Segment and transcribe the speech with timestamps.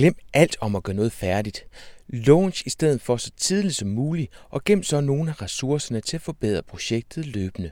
[0.00, 1.64] Glem alt om at gøre noget færdigt.
[2.08, 6.16] Launch i stedet for så tidligt som muligt, og gem så nogle af ressourcerne til
[6.16, 7.70] at forbedre projektet løbende.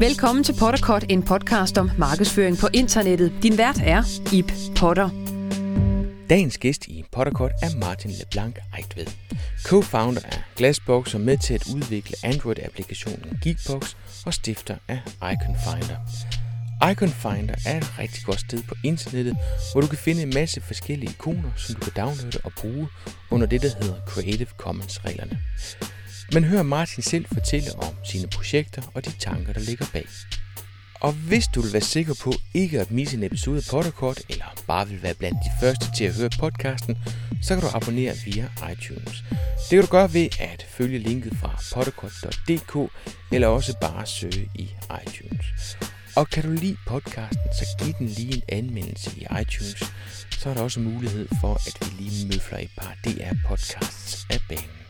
[0.00, 3.32] Velkommen til Potterkort, en podcast om markedsføring på internettet.
[3.42, 4.02] Din vært er
[4.32, 5.19] Ip Potter.
[6.30, 9.06] Dagens gæst i Potterkort er Martin LeBlanc Eigtved,
[9.66, 13.94] co-founder af Glassbox og med til at udvikle Android-applikationen Geekbox
[14.26, 15.96] og stifter af Icon Finder.
[16.90, 19.36] Icon Finder er et rigtig godt sted på internettet,
[19.72, 22.88] hvor du kan finde en masse forskellige ikoner, som du kan downloade og bruge
[23.30, 25.38] under det, der hedder Creative Commons-reglerne.
[26.32, 30.06] Men hør Martin selv fortælle om sine projekter og de tanker, der ligger bag.
[31.00, 34.44] Og hvis du vil være sikker på ikke at misse en episode af Potterkort, eller
[34.66, 36.98] bare vil være blandt de første til at høre podcasten,
[37.42, 39.24] så kan du abonnere via iTunes.
[39.70, 42.92] Det kan du gøre ved at følge linket fra potterkort.dk,
[43.32, 44.70] eller også bare søge i
[45.06, 45.78] iTunes.
[46.16, 49.92] Og kan du lide podcasten, så giv den lige en anmeldelse i iTunes.
[50.30, 54.80] Så er der også mulighed for, at vi lige møfler et par DR-podcasts af banen.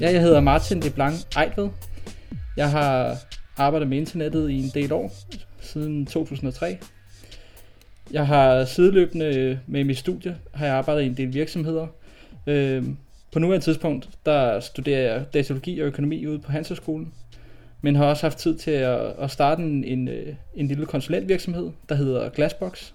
[0.00, 1.68] Ja, jeg hedder Martin de Blanc Ejtved.
[2.56, 3.18] Jeg har
[3.56, 5.12] arbejdet med internettet i en del år,
[5.60, 6.78] siden 2003.
[8.10, 11.86] Jeg har sideløbende med mit studie, har jeg arbejdet i en del virksomheder.
[12.46, 12.96] Øhm,
[13.32, 17.12] på nuværende tidspunkt, der studerer jeg datalogi og økonomi ude på Handelshøjskolen,
[17.80, 21.70] men har også haft tid til at, at starte en, en, øh, en lille konsulentvirksomhed,
[21.88, 22.92] der hedder Glassbox.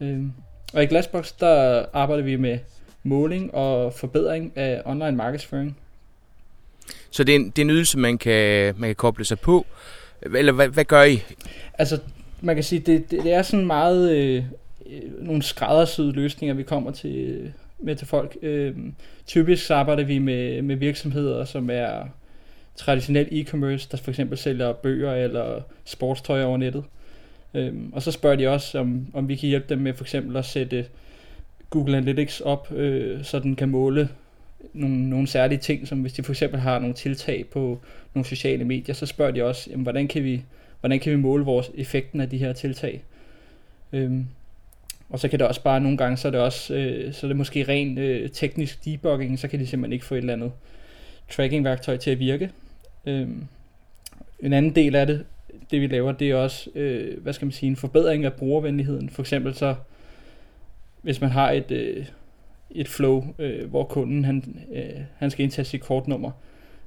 [0.00, 0.32] Øhm,
[0.74, 2.58] og i Glassbox, der arbejder vi med
[3.02, 5.76] måling og forbedring af online markedsføring.
[7.16, 9.66] Så det er en, det er en ydelse, man kan, man kan koble sig på.
[10.22, 11.22] Eller hvad, hvad gør I?
[11.78, 11.98] Altså,
[12.40, 14.44] man kan sige, det, det, det er sådan meget øh,
[15.20, 18.36] nogle skræddersyede løsninger, vi kommer til med til folk.
[18.42, 18.74] Øh,
[19.26, 22.04] typisk så arbejder vi med, med virksomheder, som er
[22.76, 26.84] traditionel e-commerce, der for eksempel sælger bøger eller sportstøj over nettet.
[27.54, 30.36] Øh, og så spørger de også, om, om vi kan hjælpe dem med for eksempel
[30.36, 30.86] at sætte
[31.70, 34.08] Google Analytics op, øh, så den kan måle
[34.72, 37.80] nogle, nogle særlige ting, som hvis de for eksempel har nogle tiltag på
[38.14, 40.42] nogle sociale medier, så spørger de også, jamen, hvordan, kan vi,
[40.80, 43.02] hvordan kan vi måle vores effekten af de her tiltag.
[43.92, 44.26] Øhm,
[45.10, 47.28] og så kan det også bare nogle gange, så er det også, øh, så er
[47.28, 50.52] det måske ren øh, teknisk debugging, så kan de simpelthen ikke få et eller andet
[51.30, 52.50] tracking-værktøj til at virke.
[53.06, 53.44] Øhm,
[54.40, 55.24] en anden del af det,
[55.70, 59.10] det vi laver, det er også, øh, hvad skal man sige, en forbedring af brugervenligheden.
[59.10, 59.74] For eksempel så,
[61.02, 62.06] hvis man har et, øh,
[62.70, 66.30] et flow, øh, hvor kunden han, øh, han skal indtage sit kortnummer,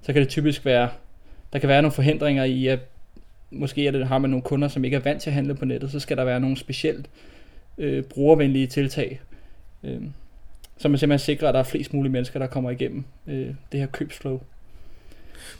[0.01, 0.89] så kan det typisk være,
[1.53, 2.79] der kan være nogle forhindringer i, at
[3.51, 5.65] måske er det, har man nogle kunder, som ikke er vant til at handle på
[5.65, 7.09] nettet, så skal der være nogle specielt
[7.77, 9.21] øh, brugervenlige tiltag,
[9.83, 10.01] øh,
[10.77, 13.79] så man simpelthen sikrer, at der er flest mulige mennesker, der kommer igennem øh, det
[13.79, 14.41] her købsflow.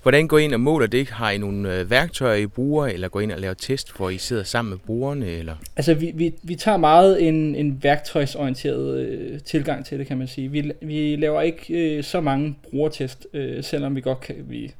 [0.01, 1.09] Hvordan går I ind og måler det?
[1.09, 4.09] Har I nogle øh, værktøjer, I bruger, eller går I ind og laver test, hvor
[4.09, 5.28] I sidder sammen med brugerne?
[5.28, 5.56] Eller?
[5.75, 10.28] Altså, vi, vi, vi tager meget en, en værktøjsorienteret øh, tilgang til det, kan man
[10.28, 10.51] sige.
[10.51, 14.73] Vi, vi laver ikke øh, så mange brugertest, øh, selvom vi godt kan, vi,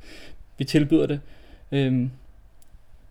[0.58, 1.20] vi tilbyder det.
[1.72, 2.12] Øhm,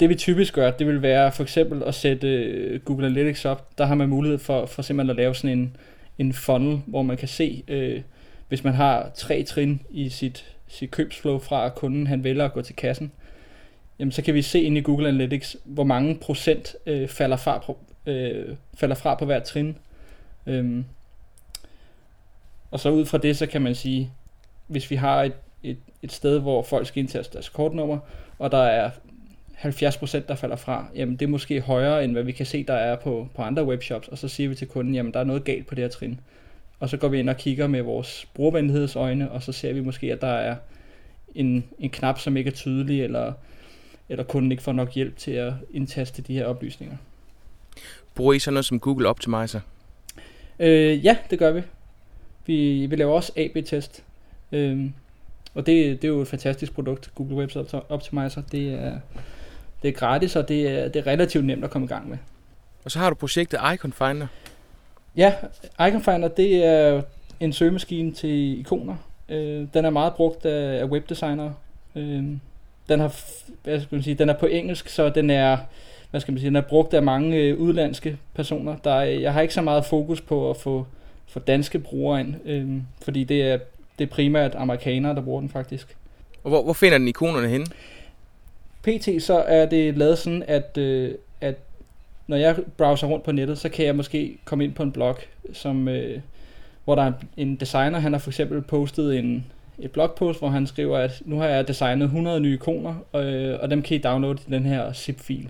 [0.01, 3.79] det vi typisk gør, det vil være for eksempel at sætte øh, Google Analytics op.
[3.79, 5.77] Der har man mulighed for, for simpelthen at lave sådan en,
[6.19, 8.01] en funnel, hvor man kan se, øh,
[8.49, 12.53] hvis man har tre trin i sit sit købsflow fra, at kunden han vælger at
[12.53, 13.13] gå til kassen,
[13.99, 17.59] jamen så kan vi se ind i Google Analytics, hvor mange procent øh, falder, fra
[17.59, 19.77] på, øh, falder fra på hvert trin.
[20.47, 20.85] Øhm,
[22.71, 24.11] og så ud fra det, så kan man sige,
[24.67, 27.99] hvis vi har et, et, et sted, hvor folk skal indtaste deres kortnummer,
[28.39, 28.91] og der er
[29.59, 32.75] 70% der falder fra, jamen det er måske højere, end hvad vi kan se, der
[32.75, 35.45] er på, på andre webshops, og så siger vi til kunden, jamen der er noget
[35.45, 36.21] galt på det her trin
[36.81, 40.13] og så går vi ind og kigger med vores brugervenlighedsøjne, og så ser vi måske,
[40.13, 40.57] at der er
[41.35, 43.33] en, en knap, som ikke er tydelig, eller,
[44.09, 46.97] eller kunden ikke får nok hjælp til at indtaste de her oplysninger.
[48.15, 49.61] Bruger I så noget som Google Optimizer?
[50.59, 51.63] Øh, ja, det gør vi.
[52.47, 54.05] Vi, vi laver også AB-test.
[54.53, 54.91] Øh,
[55.55, 57.51] og det, det er jo et fantastisk produkt, Google Web
[57.89, 58.43] Optimizer.
[58.53, 58.99] Det er,
[59.83, 62.19] det er gratis, og det er, det er relativt nemt at komme i gang med.
[62.85, 64.27] Og så har du projektet Icon Finder.
[65.19, 65.33] Ja,
[65.89, 67.03] Icon Finder, det er
[67.41, 68.97] en søgemaskine til ikoner.
[69.29, 71.55] Øh, den er meget brugt af, af webdesignere.
[71.97, 72.25] Øh,
[72.89, 73.21] den har,
[73.63, 75.57] hvad skal man sige, den er på engelsk, så den er,
[76.11, 78.77] hvad skal man sige, den er brugt af mange øh, udlandske personer.
[78.85, 80.87] Der er, jeg har ikke så meget fokus på at få,
[81.27, 82.69] få danske brugere ind, øh,
[83.03, 83.59] fordi det er,
[83.99, 85.97] det er primært amerikanere, der bruger den faktisk.
[86.45, 87.67] Og hvor, hvor finder den ikonerne henne?
[88.83, 91.15] PT så er det lavet sådan, at, øh, at
[92.29, 95.17] når jeg browser rundt på nettet, så kan jeg måske komme ind på en blog,
[95.53, 96.21] som, øh,
[96.85, 99.47] hvor der er en designer, han har for eksempel postet en,
[99.79, 103.71] et blogpost, hvor han skriver, at nu har jeg designet 100 nye ikoner, øh, og
[103.71, 105.49] dem kan I downloade i den her zip-fil.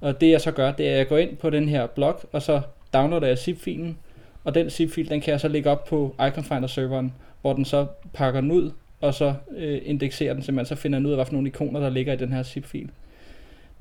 [0.00, 2.20] Og det jeg så gør, det er, at jeg går ind på den her blog,
[2.32, 2.60] og så
[2.92, 3.98] downloader jeg zip-filen,
[4.44, 8.40] og den zip-fil, den kan jeg så lægge op på Iconfinder-serveren, hvor den så pakker
[8.40, 11.32] den ud, og så øh, indekserer den så man så finder den ud af, hvilke
[11.32, 12.90] nogle ikoner, der ligger i den her zip-fil.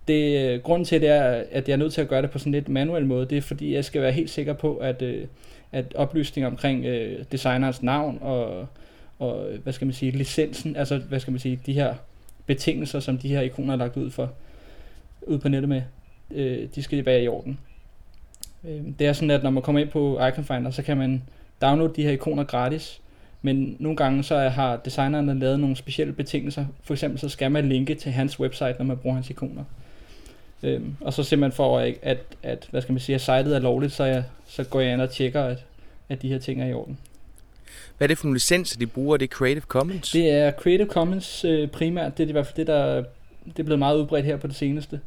[0.08, 2.40] Det, øh, grunden til det er, at jeg er nødt til at gøre det på
[2.40, 5.28] sådan lidt manuel måde, det er fordi, jeg skal være helt sikker på, at, øh,
[5.72, 8.68] at oplysninger omkring øh, designerens navn og,
[9.20, 11.96] og, hvad skal man sige, licensen, altså, hvad skal man sige, de her
[12.46, 14.32] betingelser, som de her ikoner er lagt ud for,
[15.22, 15.82] ud på nettet med,
[16.32, 17.60] øh, de skal være i orden.
[18.64, 21.24] Øh, det er sådan, at når man kommer ind på Icon Finder, så kan man
[21.62, 23.02] downloade de her ikoner gratis,
[23.42, 26.66] men nogle gange så har designerne lavet nogle specielle betingelser.
[26.84, 29.64] For eksempel så skal man linke til hans website, når man bruger hans ikoner.
[30.66, 33.60] Øhm, og så simpelthen for at, at, at, hvad skal man sige, at sitet er
[33.60, 35.66] lovligt, så, jeg, så går jeg ind og tjekker, at,
[36.10, 36.98] at de her ting er i orden.
[37.98, 39.18] Hvad er det for nogle licenser, de bruger?
[39.18, 40.12] Det er Creative Commons?
[40.12, 42.18] Det er Creative Commons øh, primært.
[42.18, 43.04] Det er i hvert fald det, der
[43.46, 45.00] det er blevet meget udbredt her på det seneste.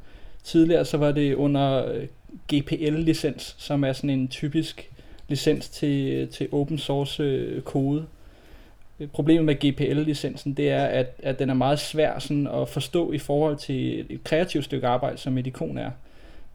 [0.44, 2.06] Tidligere så var det under øh,
[2.52, 4.90] GPL-licens, som er sådan en typisk
[5.28, 8.06] licens til, til open source øh, kode.
[9.06, 13.18] Problemet med GPL-licensen, det er, at, at den er meget svær sådan at forstå i
[13.18, 15.90] forhold til et kreativt stykke arbejde, som et ikon er.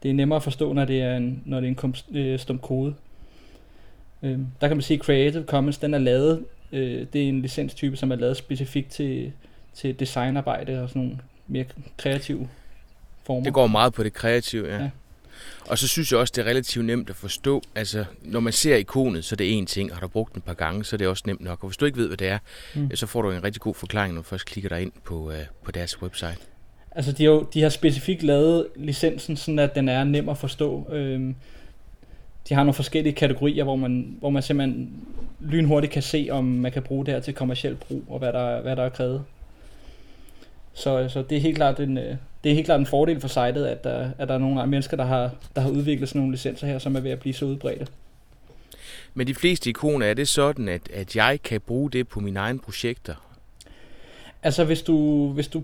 [0.02, 2.58] Det er nemmere at forstå, når det er en, når det er en øh, stum
[2.58, 2.94] kode.
[4.22, 7.42] Øh, der kan man sige, at Creative Commons, den er lavet, øh, det er en
[7.42, 9.32] licenstype, som er lavet specifikt til,
[9.74, 11.64] til designarbejde og sådan nogle mere
[11.96, 12.48] kreative
[13.22, 13.44] former.
[13.44, 14.82] Det går meget på det kreative, ja.
[14.82, 14.90] ja.
[15.68, 17.62] Og så synes jeg også, det er relativt nemt at forstå.
[17.74, 20.38] Altså, når man ser ikonet, så er det én ting, og har du brugt den
[20.38, 21.62] et par gange, så er det også nemt nok.
[21.62, 22.38] Og hvis du ikke ved, hvad det er,
[22.74, 22.96] mm.
[22.96, 25.34] så får du en rigtig god forklaring, når du først klikker dig ind på, uh,
[25.64, 26.38] på deres website.
[26.90, 30.38] Altså, de har, jo, de har specifikt lavet licensen, sådan at den er nem at
[30.38, 30.86] forstå.
[30.92, 31.34] Øhm,
[32.48, 35.06] de har nogle forskellige kategorier, hvor man, hvor man simpelthen
[35.40, 38.60] lynhurtigt kan se, om man kan bruge det her til kommersiel brug, og hvad der,
[38.60, 39.24] hvad der er krævet.
[40.74, 43.28] Så, så det er helt klart en, øh, det er helt klart en fordel for
[43.28, 46.32] sitet, at der, at der er nogle mennesker, der har, der har udviklet sådan nogle
[46.32, 47.86] licenser her, som er ved at blive så udbredte.
[49.14, 52.40] Men de fleste ikoner, er det sådan, at, at jeg kan bruge det på mine
[52.40, 53.14] egne projekter?
[54.42, 55.62] Altså hvis du, hvis du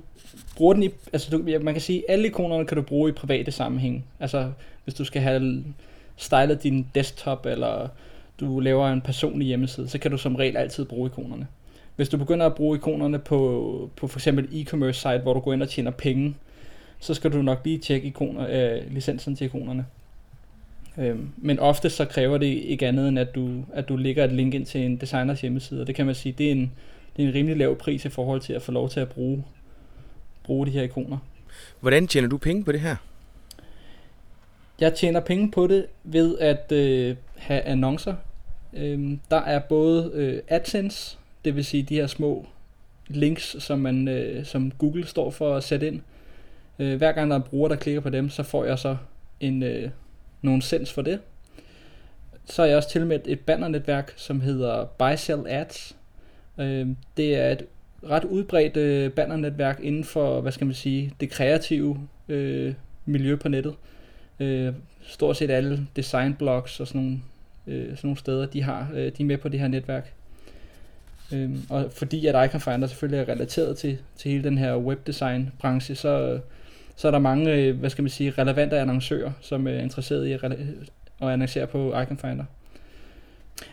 [0.57, 3.13] bruger den i, altså du, man kan sige, at alle ikonerne kan du bruge i
[3.13, 4.05] private sammenhæng.
[4.21, 4.53] Altså
[4.85, 5.65] hvis du skal have
[6.17, 7.89] stylet din desktop, eller
[8.41, 11.47] du laver en personlig hjemmeside, så kan du som regel altid bruge ikonerne.
[11.97, 15.53] Hvis du begynder at bruge ikonerne på, på for eksempel e-commerce site, hvor du går
[15.53, 16.35] ind og tjener penge,
[17.01, 19.87] så skal du nok lige tjekke ikoner, øh, licensen til ikonerne.
[20.99, 24.33] Øhm, men ofte så kræver det ikke andet end, at du, at du lægger et
[24.33, 26.73] link ind til en designers hjemmeside, og det kan man sige, det er en,
[27.17, 29.45] det er en rimelig lav pris i forhold til at få lov til at bruge,
[30.45, 31.19] bruge de her ikoner.
[31.81, 32.97] Hvordan tjener du penge på det her?
[34.81, 38.15] Jeg tjener penge på det ved at øh, have annoncer.
[38.73, 42.47] Øhm, der er både øh, AdSense, det vil sige de her små
[43.09, 46.01] links, som, man, øh, som Google står for at sætte ind.
[46.81, 48.97] Øh, hver gang der er en bruger, der klikker på dem, så får jeg så
[49.41, 49.91] en, øh,
[50.43, 51.21] nogle sens for det.
[52.45, 55.97] Så er jeg også tilmeldt et bannernetværk, som hedder Buy Sell Ads.
[56.59, 57.67] Øh, det er et
[58.11, 62.75] ret udbredt øh, bannernetværk inden for, hvad skal man sige, det kreative øh,
[63.05, 63.75] miljø på nettet.
[64.41, 64.73] Øh,
[65.03, 67.21] stort set alle designblogs og sådan nogle,
[67.67, 70.13] øh, sådan nogle steder, de har, øh, de er med på det her netværk.
[71.33, 75.53] Øh, og fordi at Icon Finder selvfølgelig er relateret til, til hele den her webdesign
[75.59, 76.41] branche, så,
[77.01, 80.27] så er der mange, øh, hvad skal man sige, relevante annoncører, som øh, er interesseret
[80.27, 82.45] i at, at annoncere på Icon Finder.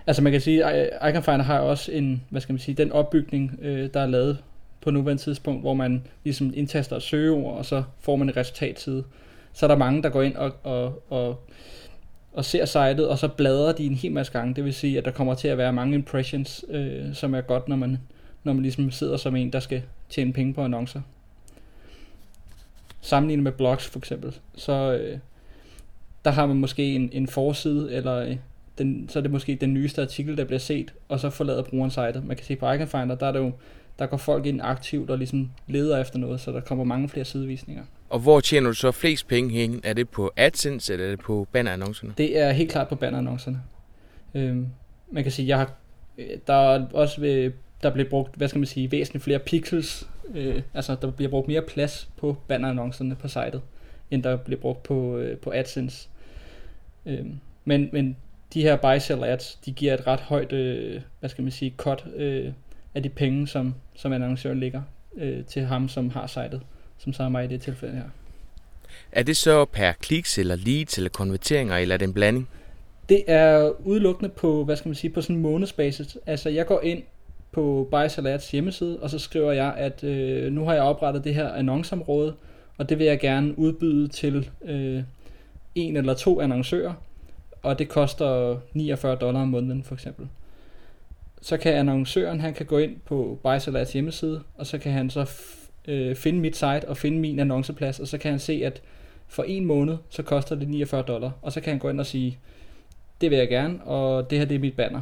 [0.07, 2.75] Altså man kan sige, at øh, Icon Finder har også en, hvad skal man sige,
[2.75, 4.37] den opbygning, øh, der er lavet
[4.81, 9.03] på nuværende tidspunkt, hvor man ligesom indtaster et søgeord, og så får man en resultatside.
[9.53, 11.43] Så er der mange, der går ind og, og, og
[12.33, 14.55] og ser sitet, og så bladrer de en hel masse gange.
[14.55, 17.67] Det vil sige, at der kommer til at være mange impressions, øh, som er godt,
[17.67, 17.97] når man,
[18.43, 21.01] når man ligesom sidder som en, der skal tjene penge på annoncer.
[23.07, 25.19] Sammenlignet med blogs for eksempel, så øh,
[26.25, 28.37] der har man måske en, en forside, eller øh,
[28.77, 31.91] den, så er det måske den nyeste artikel, der bliver set, og så forlader brugeren
[31.91, 32.25] sitet.
[32.25, 33.51] Man kan se på Icon Finder, der er det jo
[33.99, 37.25] der går folk ind aktivt og ligesom leder efter noget, så der kommer mange flere
[37.25, 37.83] sidevisninger.
[38.09, 39.81] Og hvor tjener du så flest penge hen?
[39.83, 42.13] Er det på AdSense, eller er det på bannerannoncerne?
[42.17, 43.61] Det er helt klart på bannerannoncerne.
[44.35, 44.67] Øhm,
[45.11, 45.71] man kan sige, jeg har,
[46.47, 47.51] der er også ved,
[47.83, 51.47] der bliver brugt, hvad skal man sige, væsentligt flere pixels, øh, altså der bliver brugt
[51.47, 53.61] mere plads på bannerannoncerne på sitet,
[54.11, 56.09] end der bliver brugt på, øh, på AdSense.
[57.05, 58.17] Øhm, men, men
[58.53, 61.73] de her buy sell ads, de giver et ret højt, øh, hvad skal man sige,
[61.77, 62.51] cut øh,
[62.95, 64.81] af de penge, som, som annoncøren lægger
[65.17, 66.61] øh, til ham, som har sitet,
[66.97, 68.09] som så er mig i det tilfælde her.
[69.11, 72.49] Er det så per kliks, eller leads, eller konverteringer, eller er det en blanding?
[73.09, 76.17] Det er udelukkende på, hvad skal man sige, på sådan en månedsbasis.
[76.25, 77.03] Altså jeg går ind
[77.57, 81.49] på Bajsalats hjemmeside, og så skriver jeg, at øh, nu har jeg oprettet det her
[81.49, 82.33] annonceområde,
[82.77, 85.03] og det vil jeg gerne udbyde til øh,
[85.75, 86.93] en eller to annoncører,
[87.63, 90.27] og det koster 49 dollar om måneden for eksempel.
[91.41, 95.23] Så kan annoncøren, han kan gå ind på Bajsalats hjemmeside, og så kan han så
[95.23, 98.81] f- øh, finde mit site og finde min annonceplads, og så kan han se, at
[99.27, 102.05] for en måned, så koster det 49 dollar, og så kan han gå ind og
[102.05, 102.37] sige,
[103.21, 105.01] det vil jeg gerne, og det her det er mit banner.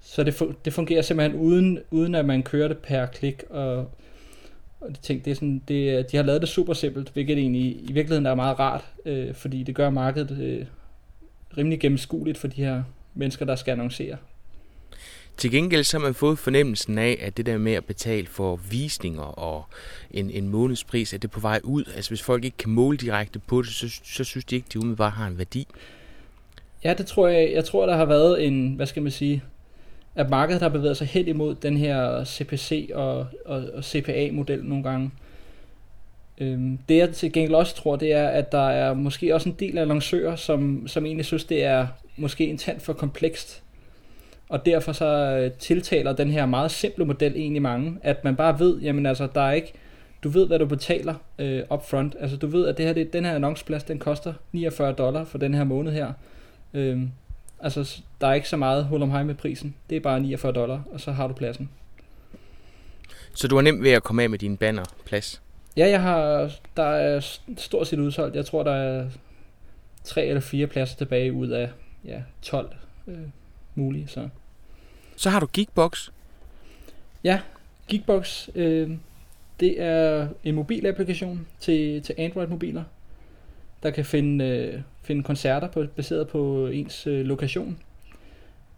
[0.00, 3.76] Så det, det fungerer simpelthen uden, uden at man kører det per klik, og,
[4.80, 7.90] og de, ting, det er sådan, det, de har lavet det super simpelt, hvilket egentlig
[7.90, 10.66] i virkeligheden er meget rart, øh, fordi det gør markedet øh,
[11.56, 12.82] rimelig gennemskueligt for de her
[13.14, 14.16] mennesker, der skal annoncere.
[15.36, 18.56] Til gengæld så har man fået fornemmelsen af, at det der med at betale for
[18.56, 19.64] visninger og
[20.10, 21.84] en, en månedspris, at det er på vej ud.
[21.96, 24.72] Altså hvis folk ikke kan måle direkte på det, så, så synes de ikke, at
[24.72, 25.66] de umiddelbart har en værdi.
[26.84, 27.52] Ja, det tror jeg.
[27.52, 29.42] Jeg tror, der har været en, hvad skal man sige,
[30.18, 34.84] at markedet har bevæget sig helt imod den her CPC og, og, og CPA-model nogle
[34.84, 35.10] gange.
[36.38, 39.56] Øhm, det jeg til gengæld også tror, det er, at der er måske også en
[39.58, 43.62] del af annoncører, som, som egentlig synes, det er måske en tand for komplekst.
[44.48, 48.58] Og derfor så øh, tiltaler den her meget simple model egentlig mange, at man bare
[48.58, 49.72] ved, jamen altså, der er ikke,
[50.24, 52.16] du ved, hvad du betaler øh, upfront.
[52.20, 55.38] Altså, du ved, at det her, det, den her annonceplads, den koster 49 dollar for
[55.38, 56.12] den her måned her.
[56.74, 57.10] Øhm,
[57.60, 59.74] altså, der er ikke så meget hul om hej med prisen.
[59.90, 61.70] Det er bare 49 dollar, og så har du pladsen.
[63.34, 65.42] Så du har nemt ved at komme af med din bannerplads?
[65.76, 68.36] Ja, jeg har, der er stort set udsolgt.
[68.36, 69.08] Jeg tror, der er
[70.04, 71.70] tre eller fire pladser tilbage ud af
[72.04, 72.74] ja, 12
[73.06, 73.18] øh,
[73.74, 74.08] mulige.
[74.08, 74.28] Så.
[75.16, 76.10] så har du Geekbox.
[77.24, 77.40] Ja,
[77.88, 78.90] Geekbox, øh,
[79.60, 82.84] det er en mobilapplikation til, til Android-mobiler,
[83.82, 87.78] der kan finde, øh, finde koncerter på, baseret på ens øh, lokation.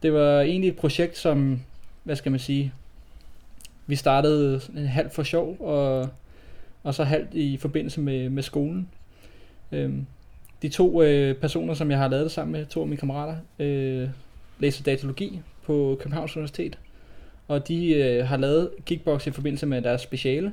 [0.02, 1.60] Det var egentlig et projekt, som,
[2.04, 2.72] hvad skal man sige,
[3.86, 6.08] vi startede en halv for sjov, og,
[6.82, 8.88] og så halvt i forbindelse med, med skolen.
[9.72, 10.06] Øhm,
[10.62, 13.36] de to øh, personer, som jeg har lavet det sammen med, to af mine kammerater,
[13.58, 14.08] øh,
[14.58, 16.78] læser datalogi på Københavns Universitet,
[17.48, 20.52] og de øh, har lavet Geekbox i forbindelse med deres speciale,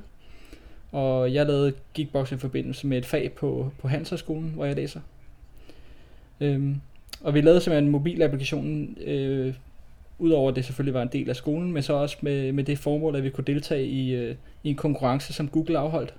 [0.92, 5.00] og jeg lavede Geekbox i forbindelse med et fag på, på Handelshøjskolen, hvor jeg læser.
[6.42, 6.76] Øhm,
[7.22, 9.54] og vi lavede simpelthen mobilapplikationen, øh,
[10.20, 12.78] udover at det selvfølgelig var en del af skolen, men så også med, med det
[12.78, 16.14] formål, at vi kunne deltage i, øh, i en konkurrence, som Google afholdt.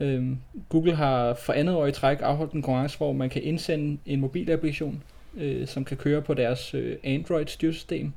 [0.00, 0.38] Øhm,
[0.68, 4.20] Google har for andet år i træk afholdt en konkurrence, hvor man kan indsende en
[4.20, 5.02] mobilapplikation,
[5.36, 8.12] øh, som kan køre på deres øh, Android-styresystem.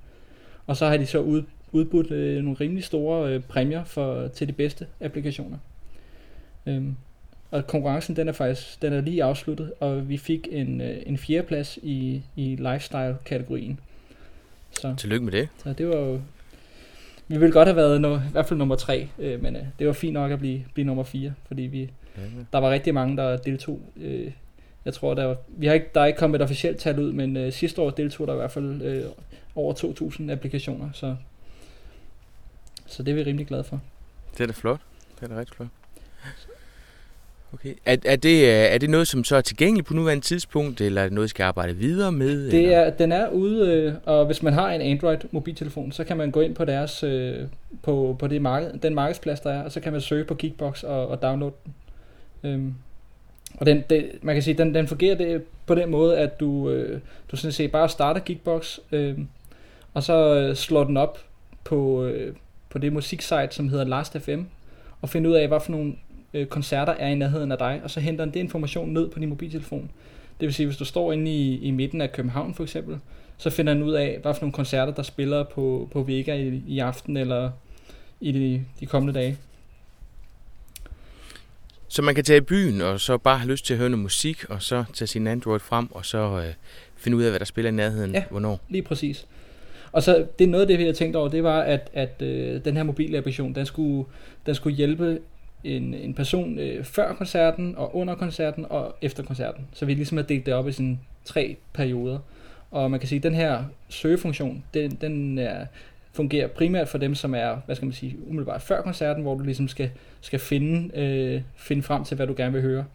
[0.68, 4.48] Og så har de så ud, udbudt øh, nogle rimelig store øh, præmier for, til
[4.48, 5.58] de bedste applikationer.
[6.66, 6.96] Øhm,
[7.52, 11.18] og konkurrencen den er faktisk den er lige afsluttet, og vi fik en, øh, en
[11.18, 13.80] fjerdeplads i, i lifestyle-kategorien.
[14.72, 15.50] Så, Tillykke med det.
[15.64, 16.22] Så det var jo...
[17.28, 19.88] Vi ville godt have været no, i hvert fald nummer tre, øh, men øh, det
[19.88, 22.28] var fint nok at blive, blive nummer fire, fordi vi, ja, ja.
[22.54, 23.82] der var rigtig mange, der deltog.
[23.98, 24.32] Øh,
[24.86, 27.14] jeg tror, der, var, vi har ikke, der er ikke kommet et officielt tal ud,
[27.14, 29.04] men øh, sidste år deltog der i hvert fald øh,
[29.56, 31.16] over 2.000 applikationer, så,
[32.86, 33.82] så det er vi rimelig glade for.
[34.34, 34.80] Det er da flot.
[35.20, 35.68] Det er da rigtig flot.
[37.54, 37.74] Okay.
[37.86, 41.06] Er, er, det, er det noget, som så er tilgængeligt på nuværende tidspunkt, eller er
[41.06, 42.52] det noget, I skal arbejde videre med?
[42.52, 46.32] Det er, den er ude, øh, og hvis man har en Android-mobiltelefon, så kan man
[46.32, 47.38] gå ind på deres øh,
[47.84, 50.84] på, på det marked, den markedsplads, der er, og så kan man søge på Geekbox
[50.84, 51.74] og, og downloade den.
[52.44, 52.74] Øhm,
[53.58, 56.70] og den, det, man kan sige, den, den fungerer det på den måde, at du,
[56.70, 57.00] øh,
[57.32, 59.18] du sådan set bare starter Geekbox, øh,
[59.94, 61.20] og så øh, slår den op
[61.64, 62.34] på, øh,
[62.70, 64.42] på det musiksite, som hedder Last.fm,
[65.02, 65.96] og finder ud af, hvad for nogle
[66.34, 69.20] øh, koncerter er i nærheden af dig, og så henter den det information ned på
[69.20, 69.92] din mobiltelefon.
[70.40, 72.98] Det vil sige, hvis du står inde i, i midten af København for eksempel,
[73.38, 76.64] så finder den ud af, hvad for nogle koncerter, der spiller på, på Vega i,
[76.68, 77.52] i aften eller
[78.22, 79.38] i de, de kommende dage.
[81.88, 84.04] Så man kan tage i byen, og så bare have lyst til at høre noget
[84.04, 86.54] musik, og så tage sin Android frem, og så øh,
[86.98, 88.60] finde ud af, hvad der spiller i nærheden, ja, hvornår.
[88.70, 89.26] lige præcis.
[89.92, 92.22] Og så det er noget af det, vi har tænkt over, det var, at, at
[92.22, 94.06] øh, den her mobilapplikation, den skulle,
[94.46, 95.20] den skulle hjælpe
[95.64, 99.68] en, en person øh, før koncerten, og under koncerten, og efter koncerten.
[99.74, 102.20] Så vi ligesom har delt det op i sådan tre perioder.
[102.72, 105.66] Og man kan sige, at den her søgefunktion, den, den er,
[106.14, 109.44] fungerer primært for dem, som er, hvad skal man sige, umiddelbart før koncerten, hvor du
[109.44, 112.86] ligesom skal, skal finde, øh, finde frem til, hvad du gerne vil høre.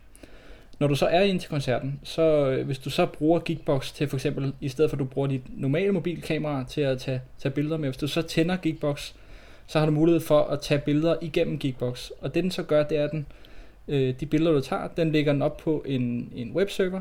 [0.78, 4.09] Når du så er ind til koncerten, så øh, hvis du så bruger Geekbox til
[4.09, 7.52] for eksempel, i stedet for at du bruger dit normale mobilkamera til at tage, tage
[7.52, 9.12] billeder med, hvis du så tænder Geekbox,
[9.66, 12.11] så har du mulighed for at tage billeder igennem Geekbox.
[12.21, 13.26] Og det den så gør, det er, at den,
[13.88, 17.00] øh, de billeder du tager, den lægger den op på en, en webserver,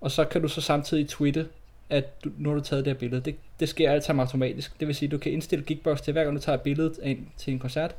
[0.00, 1.46] og så kan du så samtidig tweete
[1.90, 3.20] at du, nu har du taget det her billede.
[3.20, 4.80] Det, det sker alt sammen automatisk.
[4.80, 7.18] Det vil sige, at du kan indstille Geekbox til, hver gang du tager billedet ind
[7.36, 7.94] til en koncert,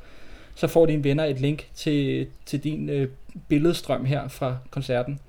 [0.54, 3.08] så får dine venner et link til, til din øh,
[3.48, 5.20] billedstrøm her fra koncerten.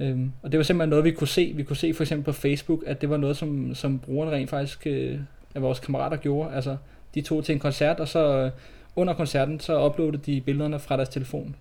[0.00, 1.52] Øhm, og det var simpelthen noget, vi kunne se.
[1.56, 4.50] Vi kunne se for eksempel på Facebook, at det var noget, som, som brugerne rent
[4.50, 5.18] faktisk øh,
[5.54, 6.54] af vores kammerater gjorde.
[6.54, 6.76] Altså,
[7.14, 8.50] de tog til en koncert, og så øh,
[8.96, 11.56] under koncerten, så uploadede de billederne fra deres telefon.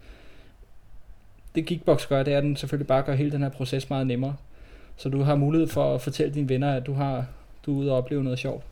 [1.56, 4.08] Det Geekbox gør, det er, at den selvfølgelig bare gør hele den her proces meget
[4.08, 4.36] nemmere.
[4.98, 7.26] Så du har mulighed for at fortælle dine venner, at du, har,
[7.66, 8.64] du er ude og opleve noget sjovt.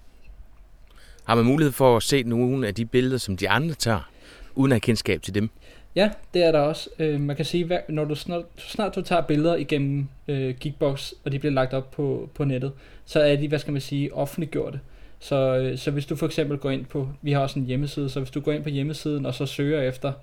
[1.24, 4.10] Har man mulighed for at se nogle af de billeder, som de andre tager,
[4.56, 5.50] uden at have kendskab til dem?
[5.96, 6.90] Ja, det er der også.
[7.00, 11.12] Øh, man kan sige, at når du snart, snart du tager billeder igennem øh, Geekbox,
[11.26, 12.72] og de bliver lagt op på, på nettet,
[13.06, 14.80] så er de, hvad skal man sige, offentliggjorte.
[15.22, 18.10] Så, øh, så hvis du for eksempel går ind på, vi har også en hjemmeside,
[18.10, 20.14] så hvis du går ind på hjemmesiden og så søger efter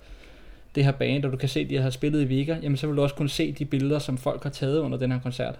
[0.74, 2.86] det her band, og du kan se, at de har spillet i Vega, jamen så
[2.86, 5.54] vil du også kunne se de billeder, som folk har taget under den her koncert.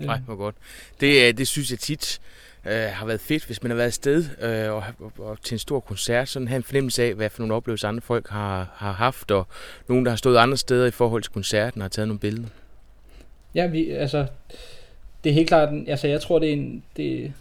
[0.00, 0.54] Nej, hvor godt.
[1.00, 2.20] Det, det synes jeg tit
[2.66, 5.58] øh, har været fedt, hvis man har været sted øh, og, og, og til en
[5.58, 8.92] stor koncert, sådan have en fornemmelse af, hvad for nogle oplevelser andre folk har, har
[8.92, 9.46] haft, og
[9.88, 12.48] nogen, der har stået andre steder i forhold til koncerten og har taget nogle billeder.
[13.54, 14.26] Ja, vi, altså,
[15.24, 17.32] det er helt klart, altså jeg tror, det er en, det,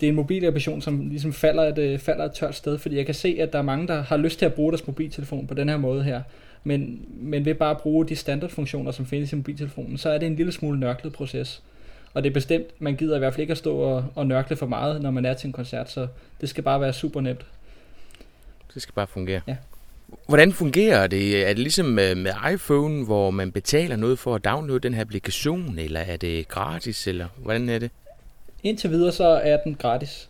[0.00, 3.06] det er en mobilapplikation, som ligesom falder et, øh, falder et tørt sted, fordi jeg
[3.06, 5.54] kan se, at der er mange, der har lyst til at bruge deres mobiltelefon på
[5.54, 6.22] den her måde her,
[6.64, 10.26] men, men ved bare at bruge de standardfunktioner, som findes i mobiltelefonen, så er det
[10.26, 11.62] en lille smule nørklet proces.
[12.14, 14.56] Og det er bestemt, man gider i hvert fald ikke at stå og, og nørkle
[14.56, 16.06] for meget, når man er til en koncert, så
[16.40, 17.46] det skal bare være super nemt.
[18.74, 19.40] Det skal bare fungere.
[19.48, 19.56] Ja.
[20.28, 21.42] Hvordan fungerer det?
[21.42, 25.00] Er det ligesom med, med iPhone, hvor man betaler noget for at downloade den her
[25.00, 27.90] applikation, eller er det gratis, eller hvordan er det?
[28.66, 30.28] Indtil videre så er den gratis.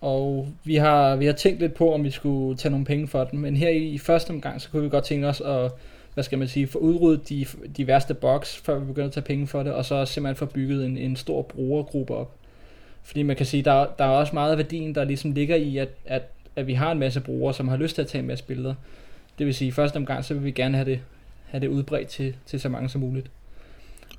[0.00, 3.24] Og vi har, vi har tænkt lidt på, om vi skulle tage nogle penge for
[3.24, 5.70] den, men her i første omgang, så kunne vi godt tænke os at
[6.14, 9.24] hvad skal man sige, få udryddet de, de værste bugs, før vi begynder at tage
[9.24, 12.34] penge for det, og så simpelthen få bygget en, en stor brugergruppe op.
[13.02, 15.76] Fordi man kan sige, der, der er også meget af værdien, der ligesom ligger i,
[15.76, 16.22] at, at,
[16.56, 18.74] at vi har en masse brugere, som har lyst til at tage en masse billeder.
[19.38, 21.00] Det vil sige, i første omgang, så vil vi gerne have det,
[21.46, 23.30] have det udbredt til, til så mange som muligt.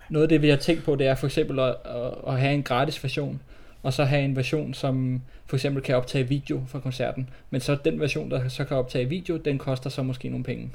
[0.09, 2.53] Noget af det, vi har tænkt på, det er for eksempel at, at, at have
[2.53, 3.41] en gratis version,
[3.87, 7.29] og så have en version, som for eksempel kan optage video fra koncerten.
[7.49, 10.71] Men så den version, der så kan optage video, den koster så måske nogle penge.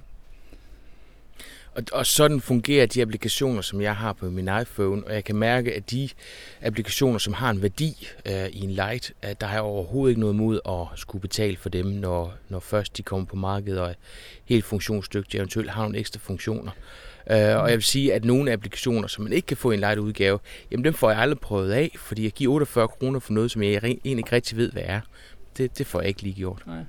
[1.74, 5.36] Og, og sådan fungerer de applikationer, som jeg har på min iPhone, og jeg kan
[5.36, 6.08] mærke, at de
[6.62, 10.36] applikationer, som har en værdi øh, i en light, at der er overhovedet ikke noget
[10.36, 13.94] mod at skulle betale for dem, når, når først de kommer på markedet og er
[14.44, 16.72] helt funktionsdygtige, eventuelt har nogle ekstra funktioner.
[16.72, 19.74] Øh, Øh, og jeg vil sige, at nogle applikationer, som man ikke kan få i
[19.74, 20.38] en light udgave,
[20.70, 23.62] jamen dem får jeg aldrig prøvet af, fordi jeg giver 48 kroner for noget, som
[23.62, 25.00] jeg egentlig ikke rigtig ved, hvad er.
[25.56, 26.62] Det, det får jeg ikke lige gjort.
[26.66, 26.82] Nej.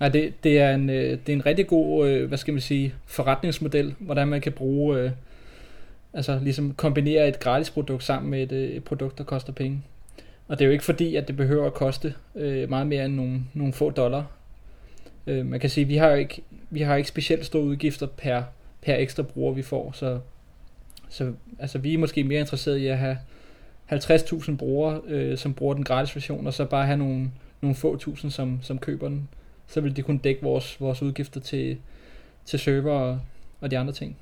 [0.00, 2.60] Nej, det, det, er en, øh, det er en rigtig god, øh, hvad skal man
[2.60, 5.12] sige, forretningsmodel, hvordan man kan bruge,
[6.12, 9.82] altså ligesom kombinere et gratis produkt sammen med et, et produkt, der koster penge.
[10.48, 12.14] Og det er jo ikke fordi, at det behøver at koste
[12.68, 14.24] meget mere end nogle, nogle få dollar.
[15.26, 18.42] man kan sige, at vi har ikke, vi har ikke specielt store udgifter per,
[18.82, 20.20] per ekstra bruger, vi får, så,
[21.08, 23.18] så altså, vi er måske mere interesserede i at have
[23.92, 27.96] 50.000 brugere, øh, som bruger den gratis version, og så bare have nogle, nogle få
[27.96, 29.28] tusind, som, som køber den
[29.70, 31.78] så vil det kunne dække vores, vores udgifter til,
[32.46, 33.20] til server og,
[33.60, 34.16] og de andre ting.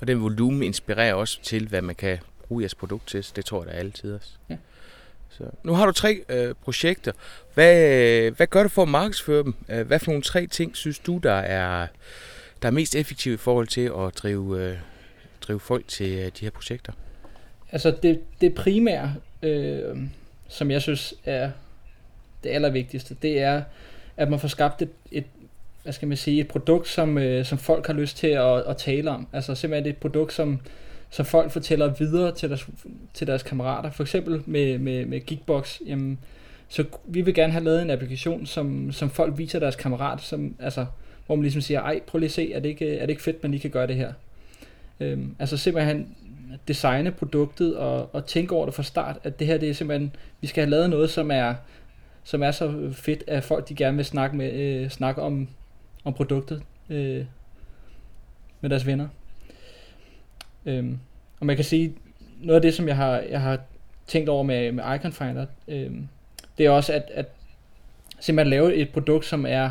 [0.00, 3.26] Og den volumen inspirerer også til, hvad man kan bruge jeres produkt til.
[3.36, 4.30] Det tror jeg, der er altid også.
[4.50, 4.56] Ja.
[5.30, 7.12] Så, nu har du tre øh, projekter.
[7.54, 9.54] Hvad, hvad gør du for at markedsføre dem?
[9.68, 11.86] Øh, hvad for nogle tre ting synes du, der er,
[12.62, 14.76] der er mest effektive i forhold til at drive, øh,
[15.40, 16.92] drive folk til øh, de her projekter?
[17.72, 19.96] Altså det, det primære, øh,
[20.48, 21.50] som jeg synes er
[22.44, 23.62] det allervigtigste, det er
[24.16, 25.24] at man får skabt et, et
[25.82, 28.76] hvad skal man sige, et produkt, som, øh, som folk har lyst til at, at
[28.76, 29.26] tale om.
[29.32, 30.60] Altså simpelthen et produkt, som,
[31.10, 32.66] som folk fortæller videre til deres,
[33.14, 33.90] til deres kammerater.
[33.90, 36.18] For eksempel med, med, med Geekbox, jamen,
[36.68, 40.54] så vi vil gerne have lavet en applikation, som, som folk viser deres kammerat, som,
[40.58, 40.86] altså,
[41.30, 43.22] hvor man ligesom siger, ej, prøv lige at se, er det ikke, er det ikke
[43.22, 44.12] fedt, man lige kan gøre det her?
[45.00, 46.16] Øhm, altså simpelthen
[46.68, 50.16] designe produktet og, og tænke over det fra start, at det her, det er simpelthen,
[50.40, 51.54] vi skal have lavet noget, som er,
[52.24, 55.48] som er så fedt, at folk de gerne vil snakke, med, øh, snakke om,
[56.04, 57.24] om produktet øh,
[58.60, 59.08] med deres venner.
[60.66, 60.98] Øhm,
[61.40, 61.94] og man kan sige,
[62.40, 63.58] noget af det, som jeg har, jeg har
[64.06, 65.90] tænkt over med, med Icon Finder, øh,
[66.58, 67.26] det er også, at, at
[68.20, 69.70] simpelthen lave et produkt, som er